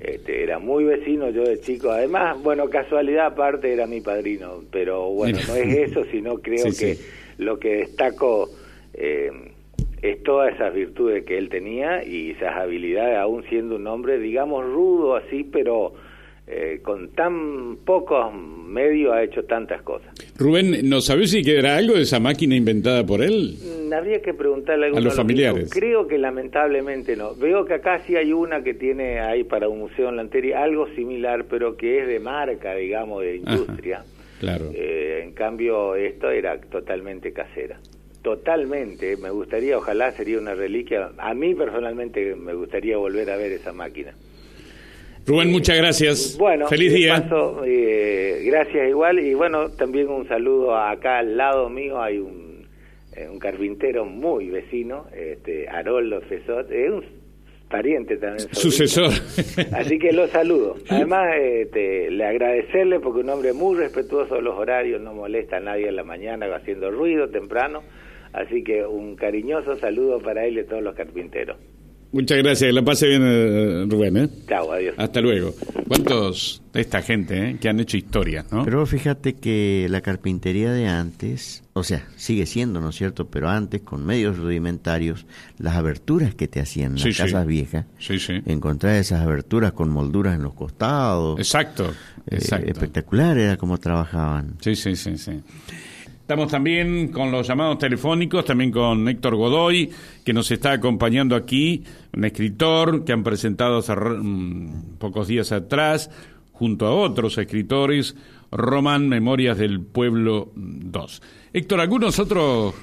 [0.01, 1.89] Este, era muy vecino yo de chico.
[1.91, 4.63] Además, bueno, casualidad aparte era mi padrino.
[4.71, 7.05] Pero bueno, no es eso, sino creo Sí, que sí.
[7.37, 8.49] lo que destaco
[8.93, 9.31] eh,
[10.01, 14.63] es todas esas virtudes que él tenía y esas habilidades, aún siendo un hombre, digamos,
[14.65, 15.93] rudo así, pero
[16.49, 20.13] eh, con tan pocos medios ha hecho tantas cosas.
[20.37, 23.57] Rubén, ¿no sabés si quedará algo de esa máquina inventada por él?
[23.61, 25.69] Mm, Habría que preguntarle a, alguno los familiares.
[25.73, 27.35] Creo que lamentablemente no.
[27.35, 30.87] Veo que acá sí hay una que tiene ahí para un museo en Lantería algo
[30.95, 33.53] similar, pero que es de marca, digamos, de Ajá.
[33.55, 34.03] industria.
[34.39, 34.71] Claro.
[34.73, 37.77] Eh, en cambio, esto era totalmente casera.
[38.21, 39.17] Totalmente.
[39.17, 41.11] Me gustaría, ojalá sería una reliquia.
[41.17, 44.13] A mí personalmente me gustaría volver a ver esa máquina.
[45.27, 46.37] Rubén, muchas gracias.
[46.39, 47.21] Bueno, Feliz día.
[47.21, 49.19] paso, eh, gracias igual.
[49.19, 52.01] Y bueno, también un saludo acá al lado mío.
[52.01, 52.65] Hay un,
[53.13, 56.71] eh, un carpintero muy vecino, este, Haroldo Fesot.
[56.71, 57.03] Es un
[57.69, 58.47] pariente también.
[58.53, 59.11] Sucesor.
[59.73, 60.77] Así que lo saludo.
[60.87, 65.59] Además, este, le agradecerle porque un hombre muy respetuoso de los horarios, no molesta a
[65.59, 67.83] nadie en la mañana haciendo ruido temprano.
[68.31, 71.57] Así que un cariñoso saludo para él y todos los carpinteros.
[72.11, 72.69] Muchas gracias.
[72.69, 74.17] Que la pase bien, eh, Rubén.
[74.17, 74.29] ¿eh?
[74.47, 74.95] Chao, adiós.
[74.97, 75.53] Hasta luego.
[75.87, 78.63] ¿Cuántos de esta gente eh, que han hecho historias, no?
[78.63, 83.27] Pero fíjate que la carpintería de antes, o sea, sigue siendo, ¿no es cierto?
[83.29, 85.25] Pero antes, con medios rudimentarios,
[85.57, 87.23] las aberturas que te hacían Sí, las sí.
[87.23, 88.33] casas viejas, Sí, sí.
[88.45, 91.85] encontrar esas aberturas con molduras en los costados, Exacto.
[92.27, 92.71] eh, Exacto.
[92.71, 94.55] espectacular era como trabajaban.
[94.61, 95.41] Sí, sí, sí, sí.
[96.27, 99.89] Estamos también con los llamados telefónicos, también con Héctor Godoy,
[100.25, 106.09] que nos está acompañando aquí, un escritor que han presentado hace mm, pocos días atrás,
[106.51, 108.17] junto a otros escritores,
[108.51, 111.21] Román Memorias del Pueblo 2.
[111.53, 112.75] Héctor, ¿algunos otros...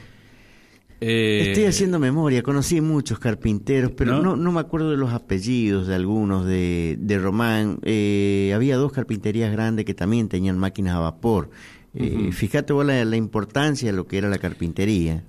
[1.02, 4.22] eh, Estoy haciendo memoria, conocí muchos carpinteros, pero ¿No?
[4.22, 7.78] no, no, me acuerdo de los apellidos de algunos de, de Román.
[7.82, 11.50] Eh, había dos carpinterías grandes que también tenían máquinas a vapor.
[11.94, 15.24] Eh, Fíjate vos la, la importancia de lo que era la carpintería.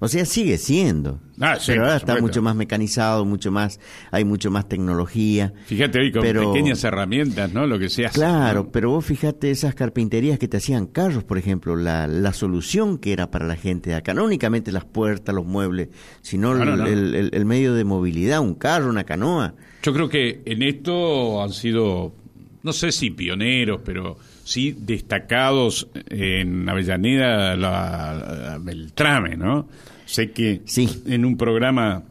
[0.00, 1.20] O sea, sigue siendo.
[1.40, 5.54] Ah, sí, pero ahora está mucho más mecanizado, mucho más, hay mucho más tecnología.
[5.66, 7.66] Fíjate hoy con pero- pequeñas herramientas, ¿no?
[7.66, 8.18] Lo que se hace.
[8.18, 12.98] Claro, pero vos fíjate esas carpinterías que te hacían carros, por ejemplo, la, la solución
[12.98, 15.88] que era para la gente de acá, no únicamente las puertas, los muebles,
[16.20, 16.86] sino No, no, el, no.
[16.86, 19.54] el- el- el medio de movilidad, un carro, una canoa.
[19.82, 22.14] Yo creo que en esto han sido,
[22.62, 29.66] no sé si pioneros, pero sí destacados en Avellaneda, la, la Beltrame, ¿no?
[30.06, 31.02] Sé que Sí.
[31.06, 32.02] en un programa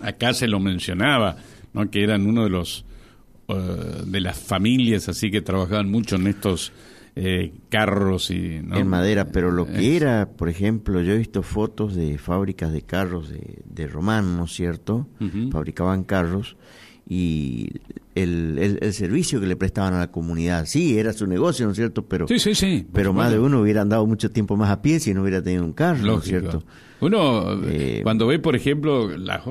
[0.00, 1.36] acá se lo mencionaba,
[1.72, 1.90] ¿no?
[1.90, 2.84] Que eran uno de los
[3.48, 6.72] eh, de las familias así que trabajaban mucho en estos
[7.18, 8.76] eh, carros y ¿no?
[8.76, 12.82] en madera, pero lo que era, por ejemplo, yo he visto fotos de fábricas de
[12.82, 15.06] carros de, de Román, ¿no es cierto?
[15.50, 16.56] Fabricaban carros
[17.08, 17.70] y
[18.16, 20.66] el, el, el servicio que le prestaban a la comunidad.
[20.66, 22.04] Sí, era su negocio, ¿no es cierto?
[22.06, 22.84] Pero, Sí, sí, sí.
[22.92, 25.64] pero más de uno hubiera andado mucho tiempo más a pie si no hubiera tenido
[25.64, 26.28] un carro, ¿no es Lógico.
[26.40, 26.62] cierto?
[26.98, 29.42] Uno, Eh, cuando ve, por ejemplo, la-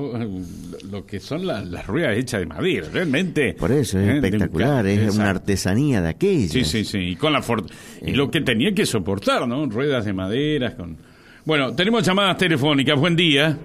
[0.90, 3.54] lo que son la- las ruedas hechas de madera, realmente.
[3.54, 4.14] Por eso es ¿eh?
[4.16, 5.20] espectacular, es Exacto.
[5.20, 6.48] una artesanía de aquella.
[6.48, 6.98] Sí, sí, sí.
[6.98, 7.64] Y, con la for-
[8.04, 9.64] y lo que tenía que soportar, ¿no?
[9.66, 10.74] Ruedas de madera.
[10.76, 10.96] Con...
[11.44, 12.98] Bueno, tenemos llamadas telefónicas.
[12.98, 13.56] Buen día.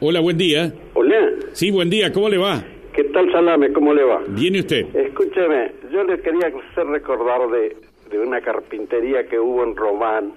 [0.00, 0.74] Hola, buen día.
[0.94, 1.14] Hola,
[1.52, 2.12] Sí, buen día.
[2.12, 2.64] ¿Cómo le va?
[2.96, 3.72] ¿Qué tal Salame?
[3.72, 4.22] ¿Cómo le va?
[4.26, 4.94] ¿Viene usted?
[4.96, 7.76] Escúcheme, yo le quería hacer recordar de,
[8.10, 10.32] de una carpintería que hubo en Román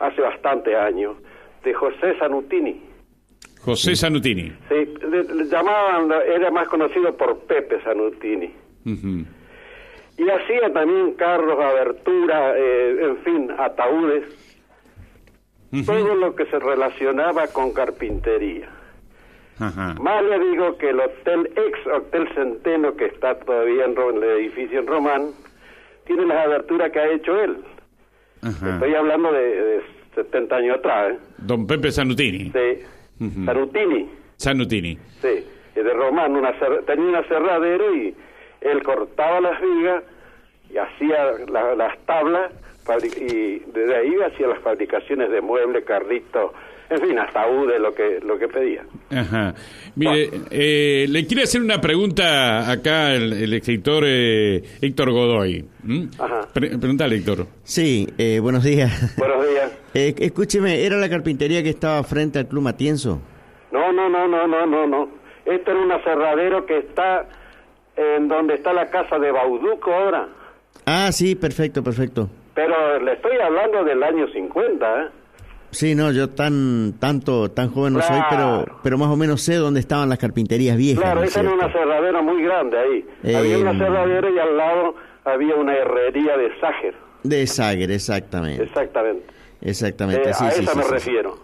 [0.00, 1.16] hace bastante años,
[1.62, 2.82] de José Sanutini.
[3.60, 4.52] José Sanutini.
[4.68, 8.52] Sí, le, le llamaban, era más conocido por Pepe Sanutini.
[8.84, 14.24] Y hacía también carros, abertura, eh, en fin, ataúdes,
[15.84, 18.68] todo lo que se relacionaba con carpintería.
[19.60, 19.94] Ajá.
[20.00, 24.24] Más le digo que el hotel, ex Hotel Centeno, que está todavía en, en el
[24.24, 25.30] edificio en Román,
[26.06, 27.56] tiene las aberturas que ha hecho él.
[28.42, 28.74] Ajá.
[28.74, 29.82] Estoy hablando de, de
[30.14, 31.18] 70 años atrás, ¿eh?
[31.38, 32.50] Don Pepe Sanutini.
[32.52, 32.84] Sí.
[33.24, 33.44] Ujú.
[33.44, 34.98] Sarutini, Sanutini.
[35.20, 35.44] sí.
[35.74, 36.52] De Román, una
[36.86, 38.12] tenía un aserradero y
[38.62, 40.02] él cortaba las vigas
[40.70, 42.50] y hacía la- las tablas
[43.20, 46.50] y desde ahí hacía las fabricaciones de muebles, carritos,
[46.90, 48.84] en fin, ataúdes, lo que, lo que pedía.
[49.10, 49.54] Ajá.
[49.96, 55.64] Mire, eh, le quiere hacer una pregunta acá el, el escritor eh, Héctor Godoy.
[55.82, 56.04] ¿Mm?
[56.18, 56.48] Ajá.
[56.52, 57.46] Pre- Pregúntale, Héctor.
[57.64, 59.14] Sí, eh, buenos días.
[59.16, 59.72] Buenos días.
[59.94, 63.20] Eh, escúcheme, ¿era la carpintería que estaba frente al Club Matienzo?
[63.72, 65.08] No, no, no, no, no, no, no.
[65.46, 67.26] Este era un aserradero que está
[67.96, 70.28] en donde está la casa de Bauduco ahora.
[70.84, 72.28] Ah, sí, perfecto, perfecto.
[72.54, 75.08] Pero le estoy hablando del año 50, ¿eh?
[75.70, 79.56] Sí, no, yo tan tanto tan joven no soy, pero pero más o menos sé
[79.56, 81.02] dónde estaban las carpinterías viejas.
[81.02, 81.78] Claro, ¿no es ese era un cierto?
[81.78, 83.04] aserradero muy grande ahí.
[83.22, 86.94] Eh, había un aserradero y al lado había una herrería de Ságer.
[87.22, 88.62] De Sager, exactamente.
[88.62, 89.24] Exactamente.
[89.60, 90.90] Exactamente, Eh, sí, a sí, esa sí, me sí.
[90.90, 91.38] refiero.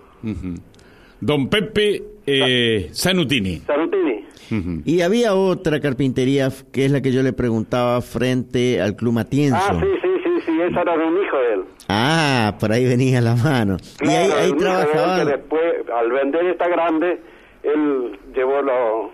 [1.21, 3.59] Don Pepe eh, Sanutini.
[3.67, 4.25] Sarutini.
[4.51, 4.83] Ujú.
[4.85, 9.57] Y había otra carpintería que es la que yo le preguntaba frente al Club Matienzo.
[9.61, 10.04] Ah, sí,
[10.47, 11.65] sí, esa era de un hijo de él.
[11.89, 13.77] Ah, por ahí venía la mano.
[14.03, 15.63] y ahí, Claro, ahí hijo de después,
[15.95, 17.21] al vender esta grande,
[17.63, 19.11] él llevó lo,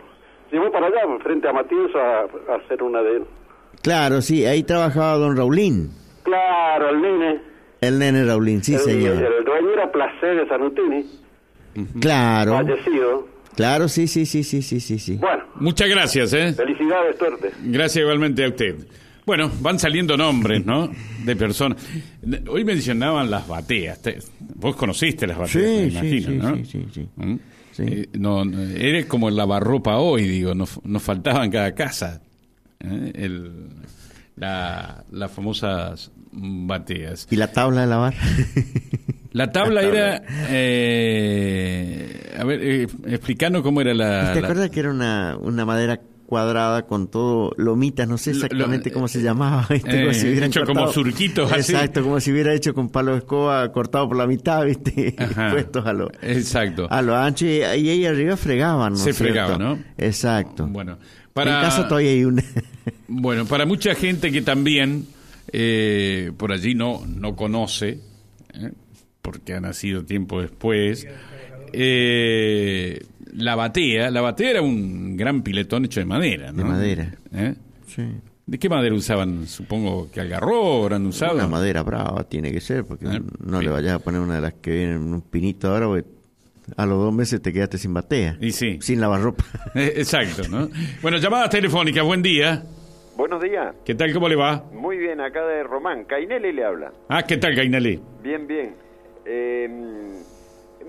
[0.53, 2.21] llevó para allá, frente a Matienzo, a,
[2.53, 3.25] a hacer una de él.
[3.83, 5.91] Claro, sí, ahí trabajaba don Raulín.
[6.23, 7.41] Claro, el nene.
[7.81, 9.15] El nene Raulín, sí, el, señor.
[9.17, 11.07] el dueño era Placer de Sanutini,
[12.01, 13.27] Claro, fallecido.
[13.57, 15.17] claro, sí, sí, sí, sí, sí, sí, sí.
[15.17, 16.53] Bueno, Muchas gracias, ¿eh?
[16.53, 17.51] felicidades, suerte.
[17.63, 18.75] Gracias igualmente a usted.
[19.27, 20.91] Bueno, van saliendo nombres, ¿no?
[21.25, 21.79] De personas.
[22.49, 24.01] Hoy mencionaban las bateas.
[24.03, 24.19] Te-
[24.57, 26.57] Vos conociste las bateas, me Sí, sí, imagino, sí, ¿no?
[26.57, 27.09] sí, sí, sí.
[27.17, 27.37] ¿Mm?
[27.73, 27.83] Sí.
[27.87, 32.21] Eh, no, no, eres como el lavarropa hoy, digo, nos, nos faltaba en cada casa
[32.81, 33.13] ¿eh?
[33.15, 33.69] El,
[34.37, 37.27] la, las famosas bateas.
[37.31, 38.15] ¿Y la tabla de lavar?
[39.33, 44.33] La tabla era, eh, a ver, eh, explicanos cómo era la...
[44.33, 48.09] ¿Te la- acuerdas que era una, una madera cuadrada con todo lomitas?
[48.09, 49.67] No sé exactamente lo- cómo se llamaba.
[49.71, 49.99] ¿viste?
[49.99, 51.73] eh, Como si hubieran hecho como surquitos así.
[51.73, 55.15] Exacto, como si hubiera hecho con palo de escoba cortado por la mitad, ¿viste?
[55.51, 56.87] Puestos a lo, Exacto.
[56.89, 58.99] a lo ancho y, y ahí arriba fregaban, ¿no?
[58.99, 59.35] Se es cierto?
[59.35, 59.79] fregaba, ¿no?
[59.99, 60.67] Exacto.
[60.69, 60.97] Bueno,
[61.35, 61.57] para...
[61.61, 62.43] En casa todavía hay una.
[63.13, 65.05] Bueno, para mucha gente que también
[65.53, 67.99] eh, por allí no, no conoce,
[68.55, 68.71] ¿eh?
[69.21, 71.07] porque ha nacido tiempo después,
[71.73, 73.01] eh,
[73.35, 76.59] la batea, la batea era un gran piletón hecho de madera, ¿no?
[76.59, 77.15] De madera.
[77.33, 77.55] ¿Eh?
[77.87, 78.03] sí.
[78.47, 79.47] ¿De qué madera usaban?
[79.47, 81.35] Supongo que algarrobo habrán usado.
[81.37, 83.65] Una madera brava tiene que ser, porque Eh, no sí.
[83.65, 86.05] le vayas a poner una de las que vienen en un pinito ahora, porque
[86.77, 88.37] a los dos meses te quedaste sin batea.
[88.41, 88.79] Y sí.
[88.81, 89.45] Sin lavarropa.
[89.77, 90.69] Eh, Exacto, ¿no?
[91.01, 92.65] Bueno, llamadas telefónicas, buen día.
[93.17, 93.73] Buenos días.
[93.85, 94.65] ¿Qué tal, cómo le va?
[94.73, 96.05] Muy bien, acá de Román.
[96.05, 96.93] Cainelli le habla.
[97.09, 98.01] Ah, ¿qué tal, Gainalí?
[98.23, 98.75] Bien, bien.
[99.27, 99.69] Eh,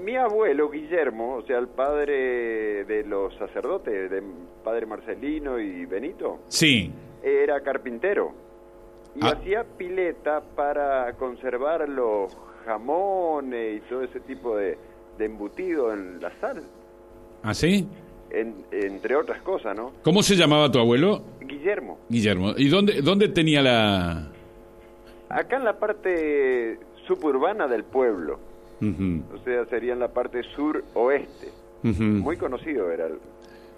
[0.03, 4.21] mi abuelo Guillermo, o sea, el padre de los sacerdotes, de
[4.63, 6.91] padre Marcelino y Benito, Sí.
[7.23, 8.31] era carpintero
[9.15, 9.29] y Ah.
[9.37, 12.35] hacía pileta para conservar los
[12.65, 14.77] jamones y todo ese tipo de,
[15.17, 16.63] de embutido en la sal,
[17.43, 17.87] ¿Ah, sí?
[18.29, 19.91] en- entre otras cosas, ¿no?
[20.03, 21.21] ¿Cómo se llamaba tu abuelo?
[21.41, 22.53] Guillermo, Guillermo.
[22.57, 24.27] ¿Y dónde, dónde tenía la...?
[25.29, 28.39] acá en la parte suburbana del pueblo,
[28.81, 31.49] O sea, sería en la parte sur-oeste.
[31.83, 33.07] Muy conocido era.
[33.07, 33.19] el-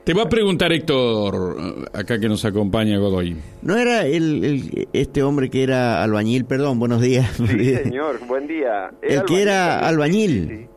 [0.04, 3.38] Te va a preguntar Héctor, eh, acá que nos acompaña Godoy.
[3.62, 6.44] ¿No era el, el- este hombre que era albañil?
[6.46, 7.32] Perdón, buenos días.
[7.36, 8.92] Sí, señor, buen día.
[9.02, 9.90] El que era también.
[9.90, 10.48] albañil.
[10.50, 10.68] Sí, sí.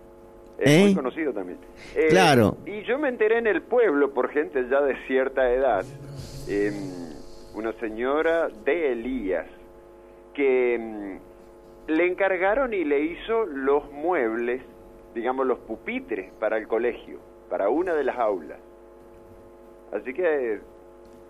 [0.59, 0.85] Es ¿Eh?
[0.87, 1.59] muy conocido también.
[1.95, 2.57] Eh, Claro.
[2.67, 5.85] Y yo me enteré en el pueblo por gente ya de cierta edad,
[6.49, 6.73] eh,
[7.55, 9.47] una señora de Elías,
[10.35, 11.26] que mm,
[11.89, 14.63] le encargaron y le hizo los muebles,
[15.15, 17.19] digamos los pupitres para el colegio,
[17.49, 18.59] para una de las aulas.
[19.93, 20.61] Así que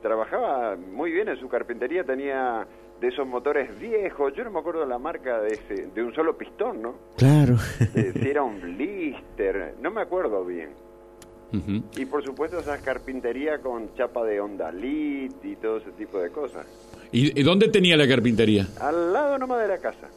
[0.02, 2.66] trabajaba muy bien en su carpintería, tenía
[3.00, 6.36] de esos motores viejos, yo no me acuerdo la marca de ese, de un solo
[6.38, 6.94] pistón, ¿no?
[7.16, 7.56] Claro.
[7.94, 10.70] Eh, si era un blister, no me acuerdo bien.
[11.96, 16.66] Y por supuesto esa carpintería con chapa de ondalit y todo ese tipo de cosas.
[17.12, 18.66] ¿Y, y dónde tenía la carpintería?
[18.78, 20.08] Al lado nomás de la casa.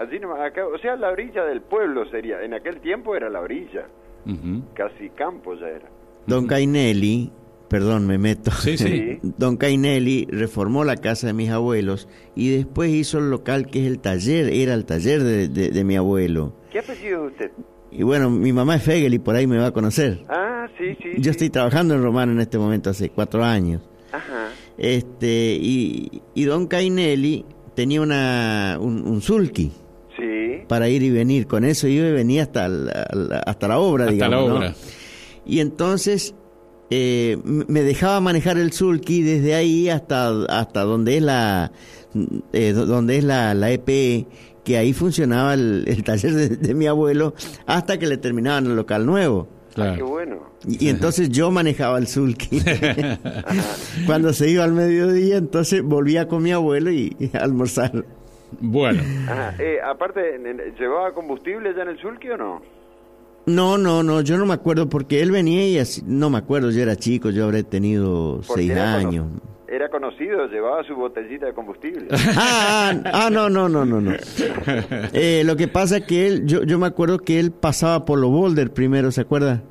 [0.00, 2.42] Allí nomás, acá, o sea, la orilla del pueblo sería.
[2.42, 3.86] En aquel tiempo era la orilla,
[4.26, 4.62] Ujú.
[4.74, 5.88] casi campo ya era.
[6.26, 7.30] Don Cainelli,
[7.68, 8.50] perdón, me meto.
[8.50, 9.18] Sí, sí.
[9.38, 13.86] Don Cainelli reformó la casa de mis abuelos y después hizo el local que es
[13.86, 16.54] el taller, era el taller de, de- de mi abuelo.
[16.72, 17.50] ¿Qué apellido es usted?
[17.92, 20.20] Y bueno, mi mamá es Fegel y por ahí me va a conocer.
[20.28, 21.10] Ah, sí, sí.
[21.16, 21.30] Yo sí.
[21.30, 23.82] estoy trabajando en Romano en este momento hace cuatro años.
[24.12, 24.48] Ajá.
[24.78, 29.72] Este, y, y don Cainelli tenía una, un, un sulky.
[30.70, 31.48] Para ir y venir.
[31.48, 32.92] Con eso iba y venía hasta la,
[33.44, 34.42] hasta la obra, Hasta digamos.
[34.44, 34.54] la ¿no?
[34.56, 34.74] obra.
[35.44, 36.34] Y entonces
[36.90, 41.72] eh, me dejaba manejar el sulky desde ahí hasta, hasta donde es la
[42.52, 44.26] eh, do- donde es la, la EPE,
[44.64, 47.34] que ahí funcionaba el, el taller de, de mi abuelo
[47.66, 49.48] hasta que le terminaban el local nuevo.
[49.70, 50.06] Qué Claro.
[50.08, 50.50] bueno.
[50.68, 52.60] Y, y entonces yo manejaba el sulky.
[54.06, 58.04] Cuando se iba al mediodía, entonces volvía con mi abuelo y, y a almorzar.
[58.60, 59.54] Bueno, Ajá.
[59.58, 62.62] Eh, aparte, ¿en- ¿llevaba combustible ya en el sulky o no?
[63.46, 66.70] No, no, no, yo no me acuerdo porque él venía y así, no me acuerdo,
[66.70, 69.26] yo era chico, yo habré tenido Porque seis era cono- años.
[69.66, 72.08] Era conocido, llevaba su botellita de combustible.
[72.10, 74.12] Ah, ah, ah, no, no, no, no, no.
[75.12, 78.18] Eh, lo que pasa es que él, yo, yo me acuerdo que él pasaba por
[78.18, 79.62] los boulders primero, ¿se acuerda?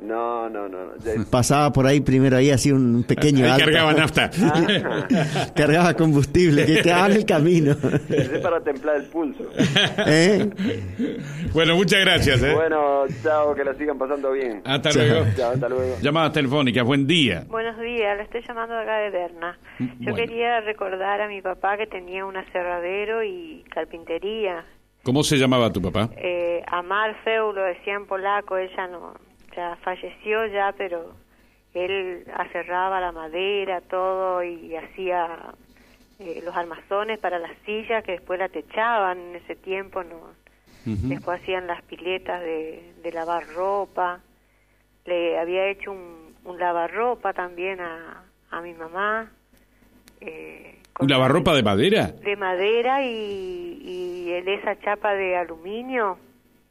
[0.00, 0.84] No, no, no.
[0.86, 0.96] no.
[0.98, 3.64] Ya- Pasaba por ahí primero, ahí hacía un pequeño ahí alto.
[3.64, 4.30] cargaba nafta.
[5.54, 7.76] Cargaba combustible, que quedaba en el camino.
[8.10, 9.44] Es para templar el pulso.
[10.06, 10.50] ¿Eh?
[11.52, 12.42] bueno, muchas gracias.
[12.42, 12.52] ¿eh?
[12.54, 14.60] Bueno, chao, que la sigan pasando bien.
[14.64, 15.02] Hasta Chao.
[15.04, 15.26] luego.
[15.36, 15.96] Chao, hasta luego.
[16.02, 17.44] Llamadas telefónicas, buen día.
[17.48, 19.58] Buenos días, le estoy llamando de acá de Berna.
[19.78, 20.16] Yo Bueno.
[20.16, 24.64] quería recordar a mi papá que tenía un aserradero y carpintería.
[25.02, 26.08] ¿Cómo se llamaba tu papá?
[26.16, 29.14] Eh, Amar Feu lo decía en polaco, ella no,
[29.56, 31.14] ya falleció ya, pero
[31.74, 35.26] él aserraba la madera, todo y hacía
[36.20, 40.32] eh, los armazones para las sillas que después la techaban en ese tiempo, no.
[40.86, 44.20] Después hacían las piletas de, de lavar ropa.
[45.06, 49.30] Le había hecho un, un lavarropa también a, a mi mamá.
[50.20, 52.08] eh, ¿Un lavarropa de madera?
[52.08, 56.18] De madera y, y en esa chapa de aluminio.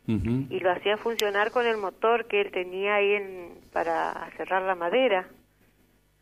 [0.05, 4.75] Y lo hacía funcionar con el motor que él tenía ahí en, para cerrar la
[4.75, 5.29] madera.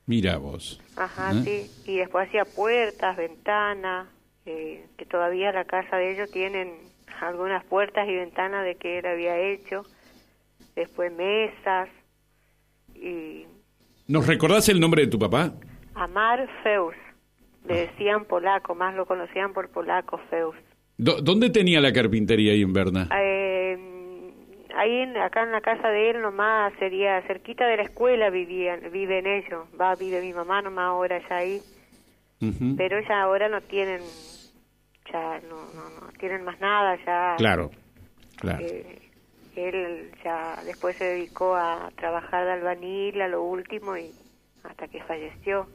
[0.06, 0.80] Mira vos.
[0.98, 1.44] Ajá, ¿Eh?
[1.44, 1.92] sí.
[1.92, 4.08] Y después hacía puertas, ventanas,
[4.46, 6.74] eh, que todavía la casa de ellos tienen
[7.22, 9.84] algunas puertas y ventanas de que él había hecho.
[10.76, 11.90] Después mesas
[12.96, 13.46] y
[14.08, 15.54] ¿Nos recordás el nombre de tu papá?
[15.96, 16.96] Amar Feus.
[17.66, 20.56] Le decían polaco, más lo conocían por polaco Feus.
[20.98, 23.08] ¿Dónde tenía la carpintería ahí en Berna?
[23.18, 23.61] Eh,
[24.76, 28.92] ahí en, acá en la casa de él nomás sería cerquita de la escuela vivían,
[28.92, 29.66] viven ellos.
[29.80, 31.62] Va, vive mi mamá nomás ahora ya ahí.
[32.78, 34.02] Pero ya ahora no tienen
[35.12, 37.70] ya no no no tienen más nada ya Claro,
[38.38, 38.64] claro.
[38.66, 39.00] Eh,
[39.56, 44.12] él ya después se dedicó a trabajar de albañil a lo último y
[44.64, 45.68] hasta que falleció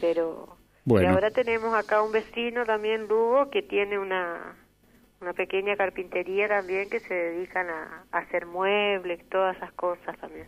[0.00, 1.06] pero Bueno.
[1.08, 4.56] y ahora tenemos acá un vecino también Lugo que tiene una
[5.20, 10.46] una pequeña carpintería también que se dedican a, a hacer muebles todas esas cosas también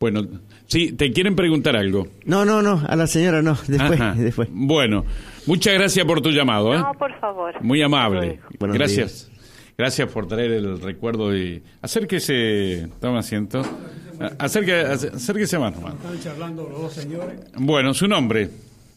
[0.00, 0.22] Bueno,
[0.66, 2.06] sí, te quieren preguntar algo.
[2.24, 4.14] No, no, no, a la señora no, después, Ajá.
[4.18, 4.48] después.
[4.50, 5.04] Bueno,
[5.46, 6.74] muchas gracias por tu llamado.
[6.74, 6.78] ¿eh?
[6.78, 8.40] no por favor Muy amable.
[8.58, 9.30] Gracias.
[9.78, 13.62] Gracias por traer el recuerdo y acérquese, toma asiento.
[14.20, 15.94] Ah, Acérque, ac- acérquese más nomás.
[15.94, 17.40] Están charlando los dos señores.
[17.56, 18.50] Bueno, su nombre.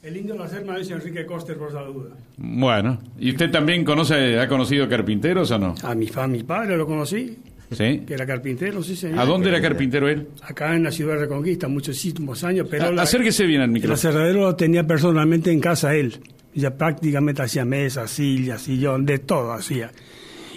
[0.03, 2.09] El indio la serma dice Enrique Coster por la duda.
[2.37, 5.75] Bueno, ¿y usted también conoce, ha conocido carpinteros o no?
[5.81, 7.37] A mi, fa, mi padre lo conocí,
[7.71, 8.01] ¿Sí?
[8.05, 9.19] que era carpintero, sí señor.
[9.19, 10.27] ¿A dónde era carpintero él?
[10.41, 13.71] Acá en la ciudad de Reconquista, muchísimos años, pero A- la- acérquese bien al el
[13.71, 13.93] micrófono.
[13.95, 16.19] aserradero lo tenía personalmente en casa él.
[16.53, 19.89] Ya prácticamente hacía mesas, sillas, sillón, de todo hacía.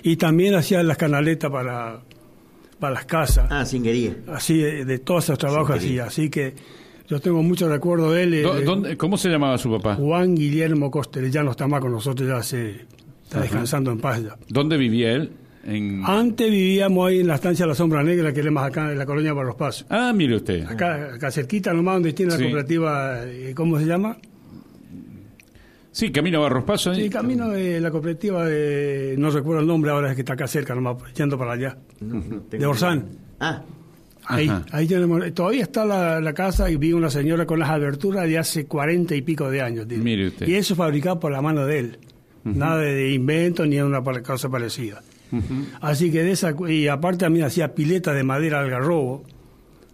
[0.02, 2.00] Y también hacía las canaletas para,
[2.80, 3.46] para las casas.
[3.50, 4.16] Ah, singuería.
[4.26, 6.04] Así, de, de todos esos trabajos hacía.
[6.06, 6.52] Así que
[7.08, 8.34] yo tengo mucho recuerdo de él.
[8.34, 9.94] eh, ¿Dó- de- dónde- ¿Cómo se llamaba su papá?
[9.96, 12.86] Juan Guillermo Coster, ya no está más con nosotros, ya se
[13.24, 14.36] está descansando en paz ya.
[14.48, 15.30] ¿Dónde vivía él?
[15.64, 16.02] En...
[16.04, 18.98] Antes vivíamos ahí en la estancia de la Sombra Negra, que es más acá en
[18.98, 19.84] la colonia Barros Paso.
[19.88, 20.64] Ah, mire usted.
[20.64, 24.16] Acá, acá cerquita nomás donde tiene la cooperativa, eh, ¿cómo se llama?
[25.90, 26.92] Sí, camino Barros Paso.
[26.92, 26.96] ¿eh?
[26.96, 30.46] Sí, camino de la cooperativa de, no recuerdo el nombre ahora, es que está acá
[30.46, 31.76] cerca nomás, yendo para allá.
[32.00, 33.06] de Orsán.
[33.40, 33.62] Ah,
[34.28, 38.26] Ahí, ahí tenemos, todavía está la, la casa y vi una señora con las aberturas
[38.26, 39.86] de hace cuarenta y pico de años.
[39.86, 40.02] tiene.
[40.02, 40.48] Mire usted.
[40.48, 41.98] Y eso fabricado por la mano de él.
[42.44, 45.02] Nada de, invento ni una cosa parecida.
[45.80, 49.24] Así que de esa, y aparte a mí hacía pileta de madera al garrobo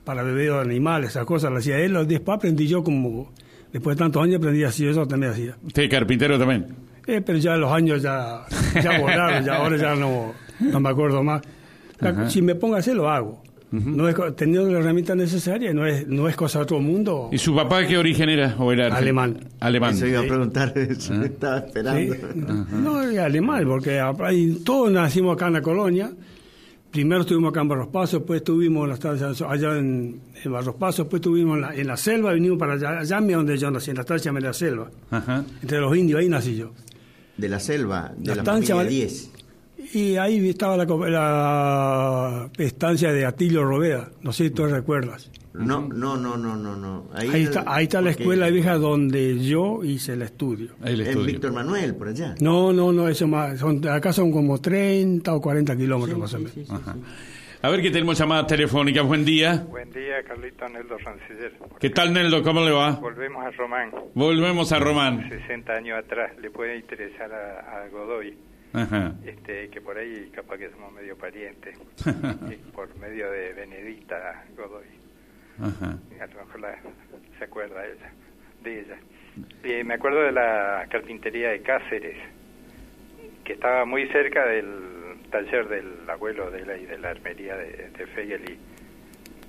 [0.04, 1.96] para beber de animales, esas cosas las hacía él.
[2.06, 3.32] Después aprendí yo como,
[3.72, 5.56] después de tantos años aprendí así, eso también hacía.
[5.62, 6.66] Usted carpintero también.
[7.06, 8.44] Eh, pero ya los años ya,
[8.82, 11.42] ya volaron, ya ahora ya no, no me acuerdo más.
[12.00, 13.42] La- si me pongo a hacer, lo hago.
[13.72, 17.30] No es, co- teniendo la herramienta necesaria, no es, no es cosa de otro mundo.
[17.32, 18.54] ¿Y su papá qué origen era?
[18.58, 18.94] ¿O era?
[18.94, 19.38] Alemán.
[19.60, 19.94] Alemán.
[19.94, 21.24] eso iba a preguntar, eso Ah.
[21.24, 22.14] estaba esperando.
[22.14, 22.20] Sí.
[22.82, 24.00] No, es alemán, porque
[24.64, 26.12] todos nacimos acá en la colonia.
[26.90, 30.74] Primero estuvimos acá en Barros Pasos, después estuvimos en la estancia allá en, en Barros
[30.74, 33.88] Pasos, después estuvimos en la, en la selva, vinimos para allá, allá donde yo nací,
[33.90, 34.90] en la estancia de la selva.
[35.10, 35.42] Ajá.
[35.62, 36.72] Entre los indios, ahí nací yo.
[37.38, 39.30] De la selva, de La la, estancia familia vale- 10.
[39.92, 45.30] Y ahí estaba la, la estancia de Atilio Robeda, no sé si tú recuerdas.
[45.52, 47.10] No, no, no, no, no, no.
[47.12, 50.70] Ahí, está, ahí está la escuela vieja donde yo hice el estudio.
[50.80, 51.26] Ahí el En estudio.
[51.26, 52.34] Víctor Manuel, por allá.
[52.40, 56.38] No, no, no, eso más, son, acá son como 30 o 40 kilómetros más o
[56.38, 56.70] menos.
[56.70, 56.96] Ajá.
[57.60, 59.06] A ver que tenemos llamadas telefónicas.
[59.06, 59.66] Buen día.
[59.68, 61.52] Buen día, Carlito Neldo Ranciller.
[61.78, 62.42] ¿Qué tal, Neldo?
[62.42, 62.92] ¿Cómo le va?
[62.92, 63.90] Volvemos a Román.
[64.14, 65.28] Volvemos a Román.
[65.28, 66.32] 60 años atrás.
[66.40, 68.34] Le puede interesar a, a Godoy,
[68.72, 69.14] Ajá.
[69.26, 71.76] este, que por ahí capaz que somos medio parientes,
[72.74, 74.86] por medio de Benedicta Godoy.
[75.60, 75.98] Ajá.
[76.20, 76.78] A lo mejor la-
[77.38, 78.10] se acuerda ella,
[78.62, 78.96] de ella.
[79.64, 82.16] Eh, me acuerdo de la carpintería de Cáceres,
[83.44, 84.66] que estaba muy cerca del
[85.30, 88.42] taller del abuelo de la y de la armería de, de Fegel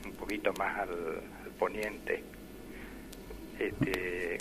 [0.04, 2.24] y un poquito más al, al poniente.
[3.60, 4.38] Este,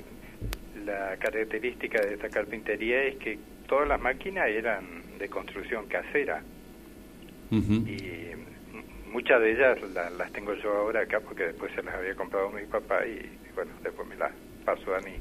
[0.85, 3.39] la característica de esta carpintería es que
[3.73, 4.85] todas las máquinas eran
[5.19, 6.43] de construcción casera
[7.89, 8.31] y
[9.11, 12.51] muchas de ellas la- las tengo yo ahora acá porque después se las había comprado
[12.51, 13.19] mi papá y
[13.55, 14.31] bueno, después me las
[14.67, 15.15] pasó a mí.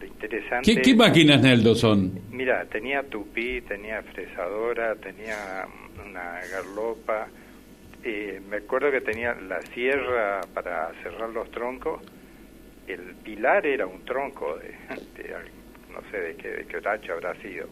[0.00, 0.74] Lo interesante...
[0.76, 2.12] ¿Qué, qué máquinas, Neldo, son?
[2.32, 5.66] Mira, tenía tupí, tenía fresadora, tenía
[6.08, 7.28] una garlopa.
[8.04, 12.00] eh, me acuerdo que tenía la sierra para cerrar los troncos.
[12.86, 14.74] El pilar era un tronco de,
[15.22, 15.34] de
[15.92, 17.66] no sé de qué, de qué tacho habrá sido.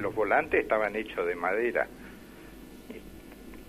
[0.00, 1.88] Los volantes estaban hechos de madera.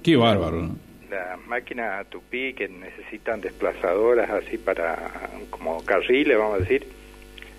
[0.03, 0.61] Qué bárbaro.
[0.61, 0.75] ¿no?
[1.09, 5.11] Las máquinas tupí que necesitan desplazadoras así para,
[5.49, 6.85] como carriles, vamos a decir,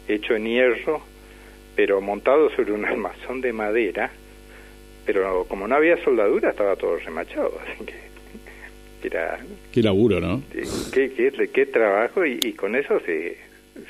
[0.07, 1.01] hecho en hierro,
[1.75, 4.11] pero montado sobre un armazón de madera,
[5.07, 8.05] pero como no había soldadura estaba todo remachado, así que
[9.07, 9.39] era
[9.71, 10.43] Qué laburo, ¿no?
[10.93, 13.37] qué, qué, qué trabajo y, y con eso se,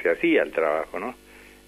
[0.03, 1.15] se hacía el trabajo, ¿no?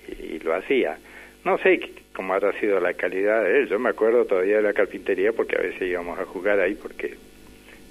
[0.09, 0.97] Y, y lo hacía.
[1.45, 1.81] No sé
[2.13, 3.69] cómo habrá sido la calidad de él.
[3.69, 7.15] Yo me acuerdo todavía de la carpintería porque a veces íbamos a jugar ahí porque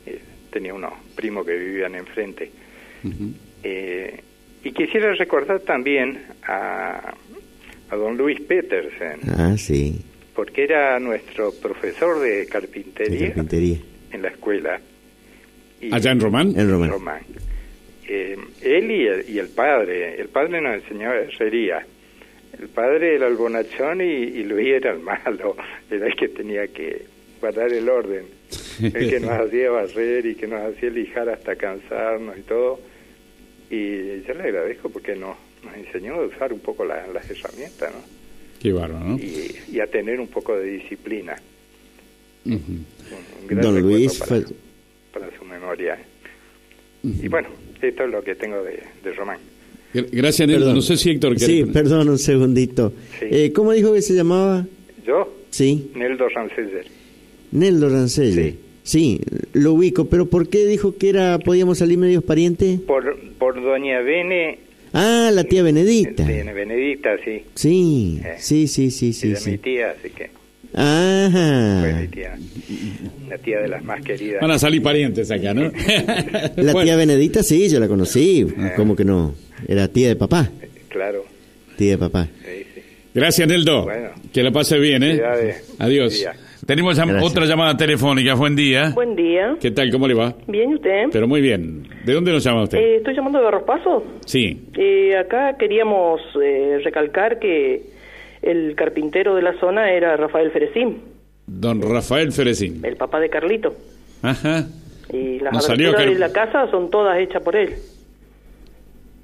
[0.05, 0.20] eh,
[0.51, 2.51] tenía unos primos que vivían enfrente.
[3.63, 4.20] Eh,
[4.63, 7.13] y quisiera recordar también a,
[7.89, 10.01] a don Luis Petersen, Ah, sí,
[10.34, 13.78] porque era nuestro profesor de de carpintería carpintería.
[14.11, 14.80] en la escuela.
[15.82, 16.53] Y- ¿Allá en Román?
[16.57, 16.89] En Román.
[16.89, 17.22] Román.
[18.07, 21.86] Eh, él y el, y el padre, el padre nos enseñó herrería.
[22.60, 25.56] El padre era el bonachón y, y Luis era el malo,
[25.89, 27.06] era el que tenía que
[27.41, 28.26] guardar el orden,
[28.82, 32.80] el que nos hacía barrer y que nos hacía lijar hasta cansarnos y todo.
[33.70, 37.93] Y yo le agradezco porque nos, nos enseñó a usar un poco la- las herramientas
[37.93, 38.01] ¿no?
[38.62, 39.18] Qué bárbaro, ¿no?
[39.18, 41.36] y, y a tener un poco de disciplina.
[42.45, 42.53] Un,
[43.41, 44.56] un gran Don Luis, para, fue-
[45.14, 45.97] para su memoria.
[47.03, 47.49] Y bueno,
[47.82, 49.39] esto es lo que tengo de, de Román.
[49.95, 50.61] Gra- Gracias, Neldo.
[50.65, 50.75] Perdón.
[50.75, 51.53] No sé si Héctor quiere...
[51.53, 52.93] Sí, perdón un segundito.
[53.19, 53.25] Sí.
[53.31, 54.65] Eh, ¿Cómo dijo que se llamaba?
[55.05, 56.85] Yo, Sí, Neldo Ranceller.
[57.51, 58.55] Neldo Rancelle.
[58.83, 59.19] Sí.
[59.53, 62.79] lo ubico, pero ¿por qué dijo que era podíamos salir medios parientes?
[62.81, 64.59] Por, por Doña Bene,
[64.93, 66.23] Ah, la tía Benedicta.
[66.23, 67.41] de Benedicta, sí.
[67.55, 68.35] Sí, Eh.
[68.37, 69.57] sí, sí, sí, sí, es mi sí.
[69.59, 70.29] tía, así que
[70.76, 72.01] fue Ajá.
[72.01, 72.38] mi tía.
[73.30, 74.41] La tía de las más queridas.
[74.41, 75.63] Van a salir parientes acá, ¿no?
[76.57, 78.41] La Bueno, tía Benedicta, sí, yo la conocí.
[78.41, 78.73] Eh.
[78.76, 79.34] ¿Cómo que no?
[79.67, 80.49] Era tía de papá.
[80.89, 81.23] Claro,
[81.78, 82.28] Tía de papá.
[82.45, 82.82] sí, sí.
[83.13, 83.84] Gracias, Neldo.
[83.84, 84.09] Bueno.
[84.34, 85.21] Que la pase bien, ¿eh?
[85.80, 86.26] Adiós.
[86.65, 87.32] Tenemos llam- Gracias.
[87.32, 88.34] otra llamada telefónica.
[88.34, 88.89] Buen día.
[88.95, 89.55] Buen día.
[89.61, 89.91] ¿Qué tal?
[89.91, 90.36] ¿Cómo le va?
[90.47, 91.03] Bien, ¿y usted?
[91.11, 91.88] Pero muy bien.
[92.05, 92.78] ¿De dónde nos llama usted?
[92.80, 94.03] Eh, estoy llamando de Barros Paso.
[94.26, 94.63] Sí.
[94.76, 97.84] Eh, acá queríamos eh, recalcar que
[98.45, 101.01] el carpintero de la zona era Rafael Ferecín.
[101.47, 102.83] Don Rafael Ferecín.
[102.85, 103.75] el papá de Carlito.
[104.21, 104.65] Ajá.
[105.13, 107.75] Y las Nos aberturas de la casa son todas hechas por él.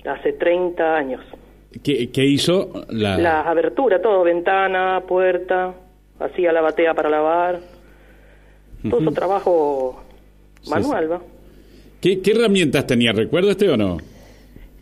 [0.05, 1.22] Hace 30 años.
[1.84, 3.17] ¿Qué, qué hizo la...?
[3.17, 5.74] Las aberturas, todo, ventana, puerta,
[6.19, 7.59] hacía la batea para lavar.
[8.89, 10.03] Todo su trabajo
[10.61, 11.22] Sí, manual, ¿va?
[12.01, 13.11] ¿Qué, qué herramientas tenía?
[13.13, 13.97] ¿Recuerda este o no?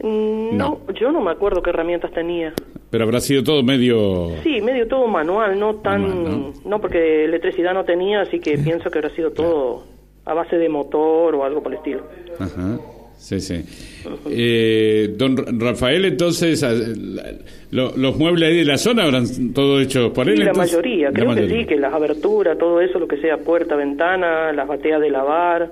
[0.01, 2.53] Mm, No, yo no me acuerdo qué herramientas tenía.
[2.91, 4.31] Pero habrá sido todo medio...
[4.43, 6.53] Sí, medio todo manual, no tan...
[6.65, 6.81] ¿no?
[6.81, 9.83] porque electricidad no tenía, así que pienso que habrá sido todo
[10.25, 12.01] a base de motor o algo por el estilo.
[12.39, 12.79] Ajá.
[13.17, 13.61] Sí, sí.
[14.31, 17.33] Eh, don Ra- Rafael, entonces, la-
[17.71, 20.39] lo- los muebles ahí de la zona habrán todo hechos por Sí, él.
[20.39, 20.73] la entonces?
[20.77, 21.49] mayoría, La creo mayoría.
[21.57, 25.09] que sí, que las aberturas, todo eso, lo que sea puerta, ventana, las bateas de
[25.09, 25.69] lavar,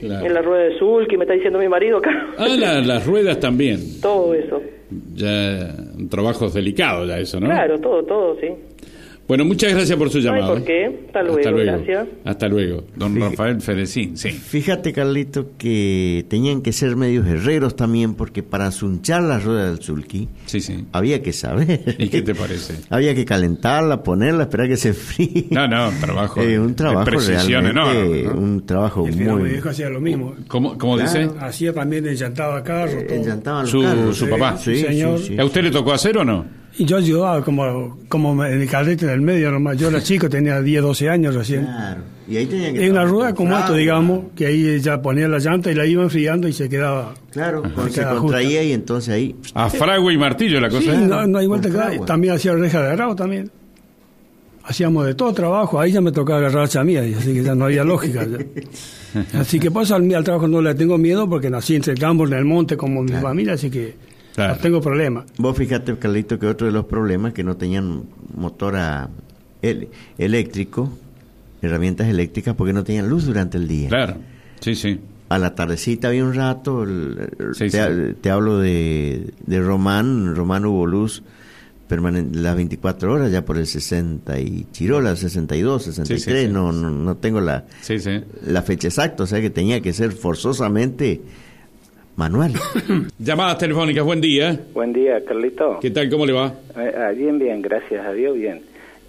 [0.00, 0.26] Claro.
[0.26, 3.38] en la rueda de sulky, me está diciendo mi marido acá, Ah, la- las ruedas
[3.38, 4.00] también.
[4.00, 4.62] todo eso.
[5.14, 7.46] Ya, un trabajo delicado ya eso, ¿no?
[7.46, 8.48] Claro, todo, todo, sí.
[9.30, 10.54] Bueno, muchas gracias por su No hay llamado.
[10.56, 11.02] por qué.
[11.06, 11.72] Hasta luego, Hasta luego.
[11.76, 12.08] gracias.
[12.24, 12.84] Hasta luego.
[12.96, 14.30] Don Rafael Ferecín, sí.
[14.30, 19.80] Fíjate, Carlito, que tenían que ser medios herreros también, porque para sunchar la rueda del
[19.80, 20.84] sulky Sí, sí.
[20.90, 21.80] había que saber.
[21.96, 22.74] ¿Y qué te parece?
[22.90, 25.46] había que calentarla, ponerla, esperar que se fríe.
[25.50, 28.32] No, no, trabajo Eh, un de trabajo precisión realmente, enorme, ¿no?
[28.40, 29.50] un trabajo Mi mi muy...
[29.50, 30.34] viejo hacía lo mismo.
[30.48, 31.08] ¿Cómo, cómo Claro.
[31.08, 31.30] dice?
[31.38, 33.06] Hacía también enllantaba carros.
[33.06, 33.14] todo.
[33.16, 34.16] Enllantaban los Su, carros.
[34.16, 34.56] su papá.
[34.56, 35.20] Sí, señor.
[35.38, 36.58] ¿A usted le tocó hacer o no?
[36.80, 39.76] Y yo ayudaba como, como en el cadete del medio nomás.
[39.76, 41.66] Yo era chico, tenía 10, 12 años recién.
[41.66, 42.00] Claro.
[42.26, 45.38] Y ahí tenían que En una rueda como esto, digamos, que ahí ya ponía la
[45.40, 47.12] llanta y la iba enfriando y se quedaba.
[47.32, 49.36] Claro, se cuando se quedaba contraía y entonces ahí...
[49.52, 50.90] A fragua y martillo la cosa.
[50.90, 51.98] Sí, no, no hay vuelta que.
[52.06, 53.50] También hacía reja de arao también.
[54.64, 57.54] Hacíamos de todo trabajo, ahí ya me tocaba agarrar a mía, y así que ya
[57.54, 58.24] no había lógica.
[58.24, 58.38] ya.
[59.40, 62.26] Así que pues al, al trabajo no le tengo miedo porque nací entre el campo,
[62.26, 63.96] en el monte, como mi familia, así que
[64.34, 64.54] Claro.
[64.54, 65.24] no tengo problema.
[65.38, 68.04] Vos fíjate, Carlito, que otro de los problemas que no tenían
[68.36, 69.08] motor a-
[69.62, 70.90] el- eléctrico,
[71.62, 73.88] herramientas eléctricas, porque no tenían luz durante el día.
[73.88, 74.16] Claro,
[74.60, 75.00] sí, sí.
[75.28, 77.70] A la tardecita había un rato, el- el- Sí, te,
[78.10, 78.14] sí.
[78.20, 81.22] te hablo de, de Román, Román hubo luz
[81.88, 86.52] permanente las 24 horas, ya por el 60 y Chirola, 62, 63, Sí, sí, sí.
[86.52, 88.20] No, no, no tengo la, Sí, sí.
[88.46, 91.20] la fecha exacta, o sea que tenía que ser forzosamente
[92.16, 92.52] manual.
[93.18, 94.58] Llamadas telefónicas, buen día.
[94.74, 95.78] Buen día, Carlito.
[95.80, 96.08] ¿Qué tal?
[96.10, 96.52] ¿Cómo le va?
[96.76, 98.62] Eh, ah, bien, bien, gracias a Dios, bien.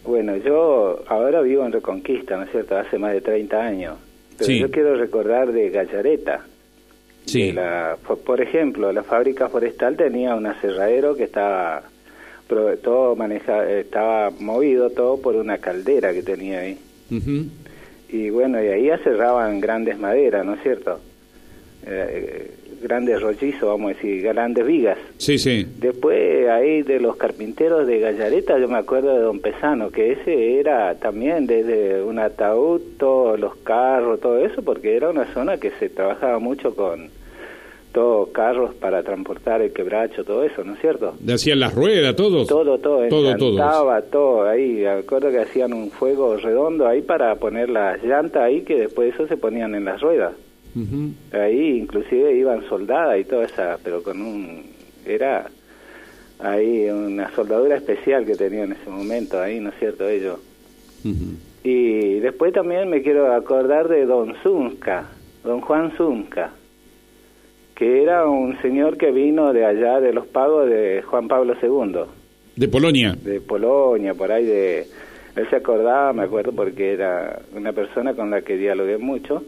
[0.05, 2.75] Bueno, yo ahora vivo en Reconquista, ¿no es cierto?
[2.77, 3.95] Hace más de 30 años.
[4.37, 4.59] Pero Sí.
[4.59, 6.41] yo quiero recordar de Gallareta.
[7.25, 7.47] Sí.
[7.47, 11.83] De la- por, por ejemplo, la fábrica forestal tenía un aserradero que estaba
[12.83, 16.77] todo maneja, estaba movido todo por una caldera que tenía ahí.
[17.09, 17.45] Ujú.
[18.09, 20.99] Y bueno, y ahí aserraban grandes maderas, ¿no es cierto?
[21.85, 22.51] Eh,
[22.81, 24.97] grandes rollizos, vamos a decir, grandes vigas.
[25.17, 25.65] Sí, sí.
[25.79, 30.59] Después ahí de los carpinteros de Gallareta, yo me acuerdo de Don Pesano, que ese
[30.59, 35.71] era también desde un ataúd, todos los carros, todo eso, porque era una zona que
[35.71, 37.09] se trabajaba mucho con
[37.91, 41.13] todos carros para transportar el quebracho, todo eso, ¿no es cierto?
[41.25, 42.15] Le hacían las ruedas.
[42.15, 43.03] Todo, todo, Todo, todo.
[43.05, 44.75] encantaba, todo ahí.
[44.75, 49.13] Me acuerdo que hacían un fuego redondo ahí para poner las llantas ahí, que después
[49.13, 50.31] eso se ponían en las ruedas.
[50.75, 51.11] Ujú.
[51.37, 54.63] Ahí inclusive iban soldadas y toda esa, pero con un...
[55.05, 55.49] Era
[56.39, 60.07] ahí una soldadura especial que tenía en ese momento, ahí, ¿no es cierto?
[60.07, 60.39] Ellos.
[61.63, 65.09] Y después también me quiero acordar de Don Zunca,
[65.43, 66.51] Don Juan Zunca,
[67.75, 72.05] que era un señor que vino de allá de los pagos de Juan Pablo II
[72.55, 73.15] De Polonia.
[73.23, 74.85] de Polonia, por ahí de...
[75.35, 79.43] Él se acordaba, me acuerdo, porque era una persona con la que dialogué mucho,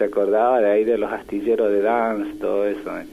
[0.00, 2.98] se acordaba de ahí de los astilleros de Dance, todo eso.
[2.98, 3.04] ¿eh?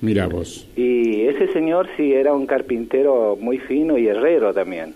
[0.00, 0.66] Mira vos.
[0.74, 4.94] Y ese señor sí era un carpintero muy fino y herrero también.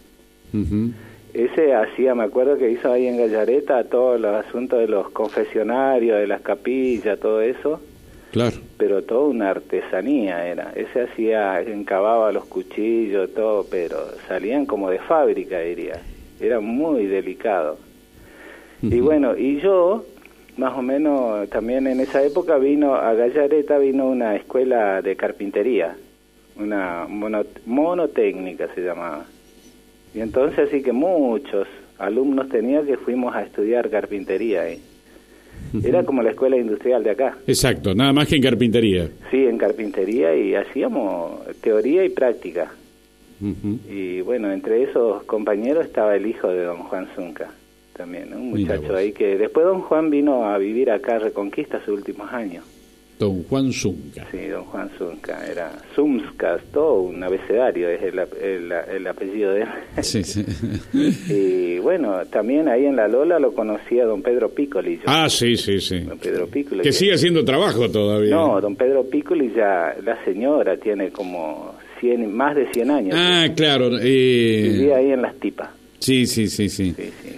[1.35, 6.19] Ese hacía, me acuerdo que hizo ahí en Gallareta todos los asuntos de los confesionarios,
[6.19, 7.81] de las capillas, todo eso,
[8.33, 8.57] Claro.
[8.79, 10.73] pero toda una artesanía era.
[10.75, 13.97] Ese hacía, encababa los cuchillos, todo, pero
[14.29, 16.01] salían como de fábrica, diría.
[16.41, 17.77] Era muy delicado.
[18.83, 20.05] Y bueno, y yo,
[20.57, 25.97] más o menos, también en esa época vino a Gallareta, vino una escuela de carpintería,
[26.57, 29.25] una mono- monotécnica se llamaba.
[30.15, 31.67] Y entonces así que muchos
[31.99, 34.81] alumnos tenía que fuimos a estudiar carpintería ahí.
[35.83, 37.37] Era como la escuela industrial de acá.
[37.49, 39.09] Exacto, nada más que en carpintería.
[39.31, 42.71] Sí, en carpintería y hacíamos teoría y práctica.
[43.91, 47.51] Y bueno, entre esos compañeros estaba el hijo de don Juan Zunca,
[47.97, 51.95] también, un muchacho ahí que después don Juan vino a vivir acá a Reconquista sus
[51.99, 52.65] últimos años.
[53.17, 54.27] Don Juan Zunca.
[54.33, 55.47] Sí, don Juan Zunca.
[55.49, 59.69] Era Zumskas, todo un abecedario es el, ap- el- el apellido de él.
[60.03, 60.45] Sí, sí.
[61.33, 64.97] y bueno, también ahí en La Lola lo conocía don Pedro Piccoli.
[64.97, 65.03] yo.
[65.07, 66.01] Ah, sí, sí, sí.
[66.01, 66.83] Don Pedro Piccoli.
[66.83, 68.35] Que sigue haciendo trabajo todavía.
[68.35, 73.15] No, don Pedro Piccoli ya, la señora tiene como 100, más de 100 años.
[73.17, 73.91] Ah, claro.
[74.01, 75.69] eh, Vivía ahí en Las Tipas.
[76.05, 76.95] Sí, sí, sí, sí.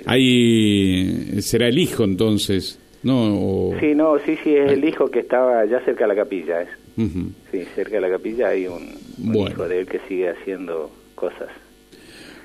[0.06, 3.38] Ahí será el hijo entonces, ¿no?
[3.38, 6.62] O- Sí, no, sí, sí, es el hijo que estaba ya cerca de la capilla.
[6.62, 6.66] ¿eh?
[6.96, 7.30] Ujú.
[7.52, 9.50] Sí, cerca de la capilla hay un, un Bueno.
[9.50, 11.48] hijo de él que sigue haciendo cosas.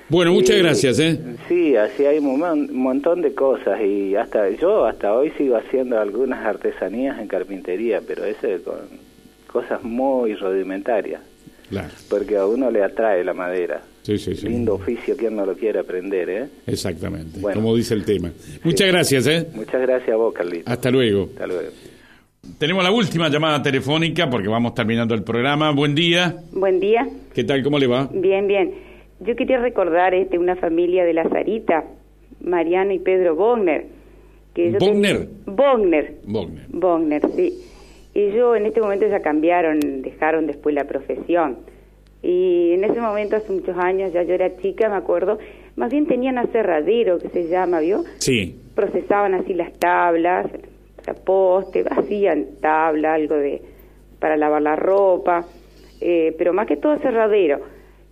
[0.08, 1.18] Bueno, muchas Y- gracias, ¿eh?
[1.48, 5.56] Sí, así hay un, mon- un montón de cosas y hasta yo hasta hoy sigo
[5.56, 8.76] haciendo algunas artesanías en carpintería, pero ese con
[9.46, 11.20] cosas muy rudimentarias,
[11.70, 11.88] Claro.
[12.10, 13.82] porque a uno le atrae la madera.
[14.02, 14.48] Sí, sí, sí.
[14.48, 16.48] Lindo oficio, quien no lo quiere aprender, ¿eh?
[16.66, 17.60] Exactamente, Bueno.
[17.60, 18.32] como dice el tema.
[18.64, 19.46] Muchas gracias, ¿eh?
[19.54, 20.70] Muchas gracias a vos, Carlito.
[20.70, 21.28] Hasta luego.
[21.32, 21.70] Hasta luego.
[22.58, 25.70] Tenemos la última llamada telefónica porque vamos terminando el programa.
[25.70, 26.36] Buen día.
[26.50, 27.08] Buen día.
[27.32, 27.62] ¿Qué tal?
[27.62, 28.08] ¿Cómo le va?
[28.12, 28.74] Bien, bien.
[29.20, 31.84] Yo quería recordar este, una familia de la Sarita,
[32.40, 33.86] Mariano y Pedro Bogner.
[34.54, 35.18] Que ellos ¿Bogner?
[35.18, 36.14] ten- Bogner.
[36.26, 36.66] Bogner.
[36.70, 37.54] Bogner, sí.
[38.14, 41.58] Ellos en este momento ya cambiaron, dejaron después la profesión.
[42.22, 45.38] Y en ese momento, hace muchos años, ya yo era chica, me acuerdo,
[45.76, 48.04] más bien tenían aserradero, que se llama, ¿vio?
[48.18, 48.58] Sí.
[48.74, 50.46] procesaban así las tablas,
[51.04, 53.62] sea, poste, hacían tabla, algo de
[54.18, 55.44] para lavar la ropa,
[56.00, 57.60] eh, pero más que todo cerradero.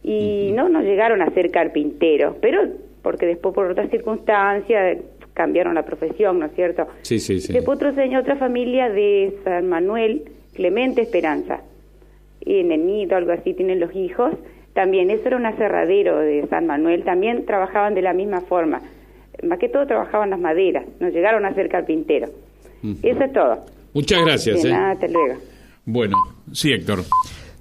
[0.02, 2.62] Y no, no llegaron a ser carpinteros, pero
[3.02, 4.98] porque después por otras circunstancias
[5.34, 6.86] cambiaron la profesión, ¿no es cierto?
[7.02, 7.52] Sí, sí, sí.
[7.52, 11.60] Después otro señor, otra familia de San Manuel, Clemente Esperanza.
[12.44, 14.32] Y en el nido, algo así, tienen los hijos.
[14.74, 17.04] También, eso era un aserradero de San Manuel.
[17.04, 18.80] También trabajaban de la misma forma.
[19.42, 20.84] Más que todo trabajaban las maderas.
[21.00, 22.30] No llegaron a ser carpinteros.
[23.02, 23.64] Eso es todo.
[23.92, 24.72] Muchas gracias, De ¿eh?
[24.72, 25.34] nada, hasta luego.
[25.84, 26.16] Bueno,
[26.52, 27.00] sí, Héctor.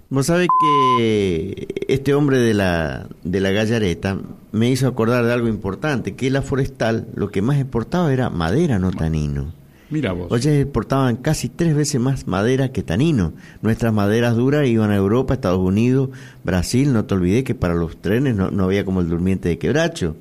[0.10, 4.18] Vos sabés que este hombre de la, de la gallareta
[4.52, 8.80] me hizo acordar de algo importante, que la forestal lo que más exportaba era madera,
[8.80, 9.54] no tanino.
[9.92, 10.32] Mira vos.
[10.32, 13.34] Oye, exportaban casi tres veces más madera que tanino.
[13.62, 16.10] Nuestras maderas duras iban a Europa, Estados Unidos,
[16.44, 16.94] Brasil.
[16.94, 20.16] No te olvidé que para los trenes no, no había como el durmiente de quebracho.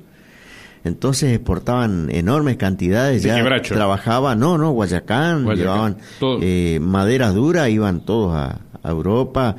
[0.83, 3.21] Entonces exportaban enormes cantidades.
[3.21, 3.75] De ya quebracho.
[3.75, 5.97] trabajaban, no, no, Guayacán, Guayacán, llevaban
[6.41, 9.55] eh, maderas duras, iban todos a, a Europa,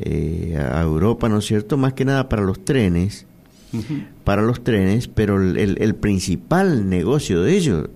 [0.00, 1.76] eh, a Europa, ¿no es cierto?
[1.76, 3.24] Más que nada para los trenes,
[4.24, 7.88] para los trenes, pero el, el- el principal negocio de ellos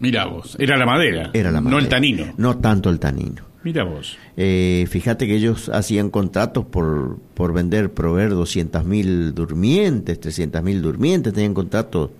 [0.00, 0.56] Mira vos.
[0.58, 1.30] Era la madera.
[1.34, 1.82] era la No madera.
[1.82, 2.24] el tanino.
[2.38, 3.42] No tanto el tanino.
[3.62, 4.16] Mira vos.
[4.38, 11.52] Eh, fíjate que ellos hacían contratos por, por vender, proveer 200.000 durmientes, 300.000 durmientes, tenían
[11.52, 12.10] contratos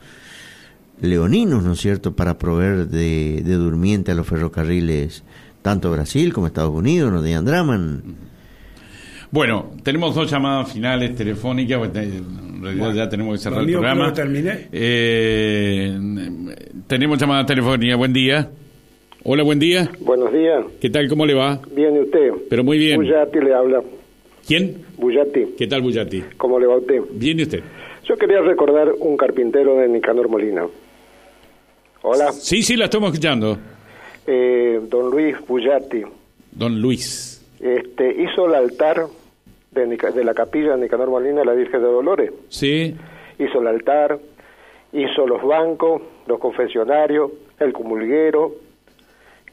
[1.01, 5.23] leoninos, ¿no es cierto?, para proveer de, de durmiente a los ferrocarriles,
[5.63, 8.01] tanto Brasil como Estados Unidos, no tenían drama.
[9.31, 11.93] Bueno, tenemos dos llamadas finales telefónicas.
[11.93, 14.13] te- En realidad Bueno, ya tenemos que cerrar el programa.
[14.13, 14.69] terminé.
[14.71, 15.99] Eh,
[16.87, 17.97] tenemos llamada telefónica.
[17.97, 18.51] Buen día.
[19.23, 19.91] Hola, buen día.
[20.01, 20.65] Buenos días.
[20.81, 21.09] ¿Qué tal?
[21.09, 21.59] ¿Cómo le va?
[21.75, 22.31] Bien, ¿y usted?
[22.51, 22.97] Pero muy bien.
[22.97, 23.83] Bullati le habla.
[24.47, 24.77] ¿Quién?
[24.99, 25.55] Bullati.
[25.57, 26.23] ¿Qué tal, Bullati?
[26.37, 27.01] ¿Cómo le va a usted?
[27.13, 27.63] Bien, ¿y usted?
[28.07, 30.67] Yo quería recordar un carpintero de Nicanor Molina.
[32.03, 32.33] Hola.
[32.33, 33.57] Sí, sí, la estamos escuchando.
[34.27, 36.03] Eh, don Luis Bullati.
[36.53, 37.43] Don Luis.
[37.61, 39.07] Este, hizo el altar
[39.71, 42.33] de, de la capilla de Nicanor Molina la Virgen de Dolores.
[42.49, 42.97] Sí.
[43.39, 44.19] Hizo el altar,
[44.93, 48.53] hizo los bancos, los confesionarios, el comulguero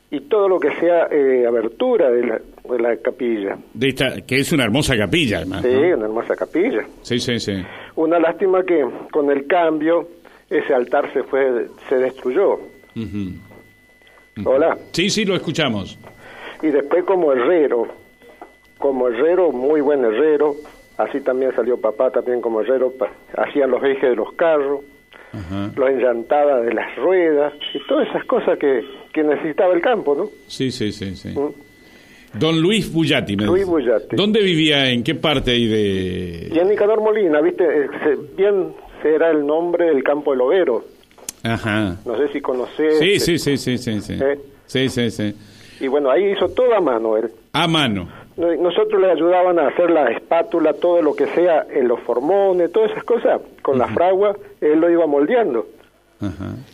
[0.10, 2.40] y todo lo que sea eh, abertura de la,
[2.70, 3.58] de la capilla.
[3.74, 5.64] De esta, que es una hermosa capilla, además.
[5.64, 5.96] Sí, ¿no?
[5.98, 6.86] una hermosa capilla.
[7.02, 7.54] Sí, sí, sí.
[7.96, 10.08] Una lástima que con el cambio
[10.50, 12.58] ese altar se fue, se destruyó.
[14.46, 14.78] Hola.
[14.92, 15.98] Sí, sí, lo escuchamos.
[16.62, 17.88] Y después como herrero,
[18.78, 20.56] como herrero, muy buen herrero,
[20.98, 22.94] así también salió papá también como herrero,
[23.36, 24.82] hacían los ejes de los carros,
[25.34, 25.72] Ajá.
[25.76, 28.82] los enllantadas de las ruedas y todas esas cosas que,
[29.14, 30.30] que necesitaba el campo, ¿no?
[30.48, 31.30] Sí, sí, sí, sí.
[31.30, 32.40] Mm.
[32.40, 33.36] Don Luis Bullati.
[33.36, 33.66] me Luis.
[33.66, 34.16] Bullati.
[34.16, 34.90] ¿Dónde vivía?
[34.92, 36.50] ¿En qué parte ahí de...?
[36.54, 37.64] Y en Nicanor Molina, ¿viste?
[37.64, 40.84] Eh, bien será el nombre del campo del Overo.
[41.44, 41.98] Ajá.
[42.06, 43.00] No sé si conocés.
[43.00, 44.14] Sí, eh, sí, sí, sí, sí, sí.
[44.22, 44.40] ¿Eh?
[44.66, 45.34] Sí, sí, sí.
[45.80, 47.30] Y bueno, ahí hizo todo a mano él.
[47.54, 48.10] A mano.
[48.38, 52.72] No- Nosotros le ayudaban a hacer la espátula, todo lo que sea, en los formones,
[52.72, 55.68] todas esas cosas, con la fragua, él lo iba moldeando.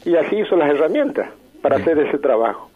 [0.05, 1.29] Y así hizo las herramientas
[1.61, 2.69] para hacer ese trabajo.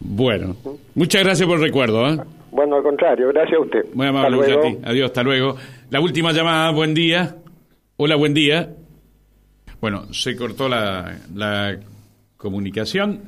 [0.00, 0.56] Bueno,
[0.94, 2.08] muchas gracias por el recuerdo.
[2.08, 2.18] ¿eh?
[2.50, 3.84] Bueno, al contrario, gracias a usted.
[3.94, 4.62] Muy amable, Hasta luego.
[4.62, 4.88] Bullati.
[4.90, 5.56] Adiós, hasta luego.
[5.90, 7.36] La última llamada, buen día.
[7.96, 8.70] Hola, buen día.
[9.80, 11.78] Bueno, se cortó la, la
[12.36, 13.20] comunicación.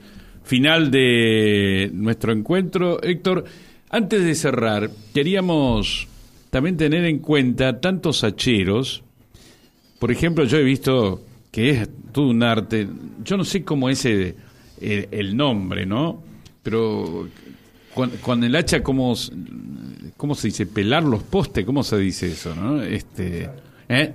[0.44, 3.00] final de nuestro encuentro.
[3.02, 3.44] Héctor,
[3.92, 6.08] antes de cerrar, queríamos
[6.50, 9.02] también tener en cuenta tantos hacheros.
[10.00, 11.22] Por ejemplo, yo he visto
[11.52, 12.88] que es todo un arte.
[13.24, 14.34] Yo no sé cómo es el,
[14.80, 16.22] el- el nombre, ¿no?
[16.62, 17.28] Pero
[17.94, 19.14] con, con el hacha, ¿cómo,
[20.16, 20.66] ¿cómo se dice?
[20.66, 22.82] Pelar los postes, ¿cómo se dice eso, no?
[22.82, 23.48] Este,
[23.88, 24.14] ¿eh?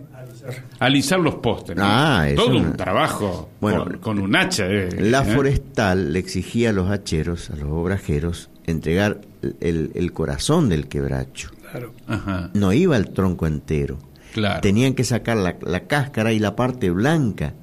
[0.79, 1.75] Alisar los postes.
[1.75, 1.83] ¿no?
[1.85, 4.65] Ah, eso Todo no- un trabajo Bueno, con, con un hacha.
[4.67, 5.35] eh, La ¿eh?
[5.35, 9.21] forestal le exigía a los hacheros, a los obrajeros, entregar
[9.61, 11.49] el, el corazón del quebracho.
[11.71, 11.93] Claro.
[12.07, 12.49] Ajá.
[12.53, 13.97] No iba el tronco entero.
[14.33, 14.61] Claro.
[14.61, 17.53] Tenían que sacar la, la cáscara y la parte blanca.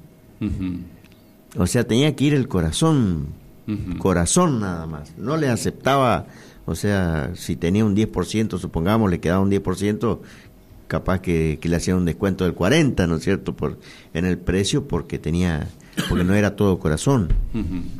[1.57, 3.27] O sea, tenía que ir el corazón,
[3.97, 5.13] corazón nada más.
[5.17, 6.25] No le aceptaba,
[6.65, 10.19] o sea, si tenía un 10%, supongamos, le quedaba un 10%,
[10.87, 13.79] capaz que, que le hacían un descuento del 40%, ¿no es cierto?, por,
[14.13, 15.67] en el precio porque tenía,
[16.09, 17.29] porque no era todo corazón.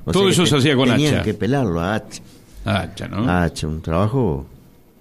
[0.05, 1.23] O Todo sea eso se hacía con tenían hacha.
[1.23, 2.21] que pelarlo a hacha.
[2.65, 3.29] Hacha, ¿no?
[3.29, 4.47] Hacha, un trabajo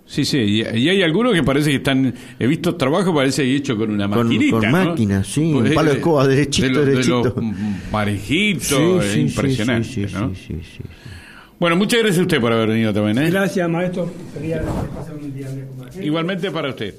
[0.06, 3.74] Sí, sí, y, y hay algunos que parece que están, he visto trabajo parece hecho
[3.74, 4.70] con una Con- maquinita, con ¿no?
[4.70, 7.22] máquina, sí, un Pues, palo de escoba, derechito, de los- derechito.
[7.22, 7.54] De los
[7.90, 10.28] parejitos, Sí, sí, impresionante, sí, sí, ¿no?
[10.34, 10.82] sí, sí, sí.
[11.58, 13.30] Bueno, muchas gracias a usted por haber venido también, ¿eh?
[13.30, 14.12] Gracias, maestro.
[14.34, 14.60] Quería
[14.94, 16.94] pasar un día de- Igualmente para usted.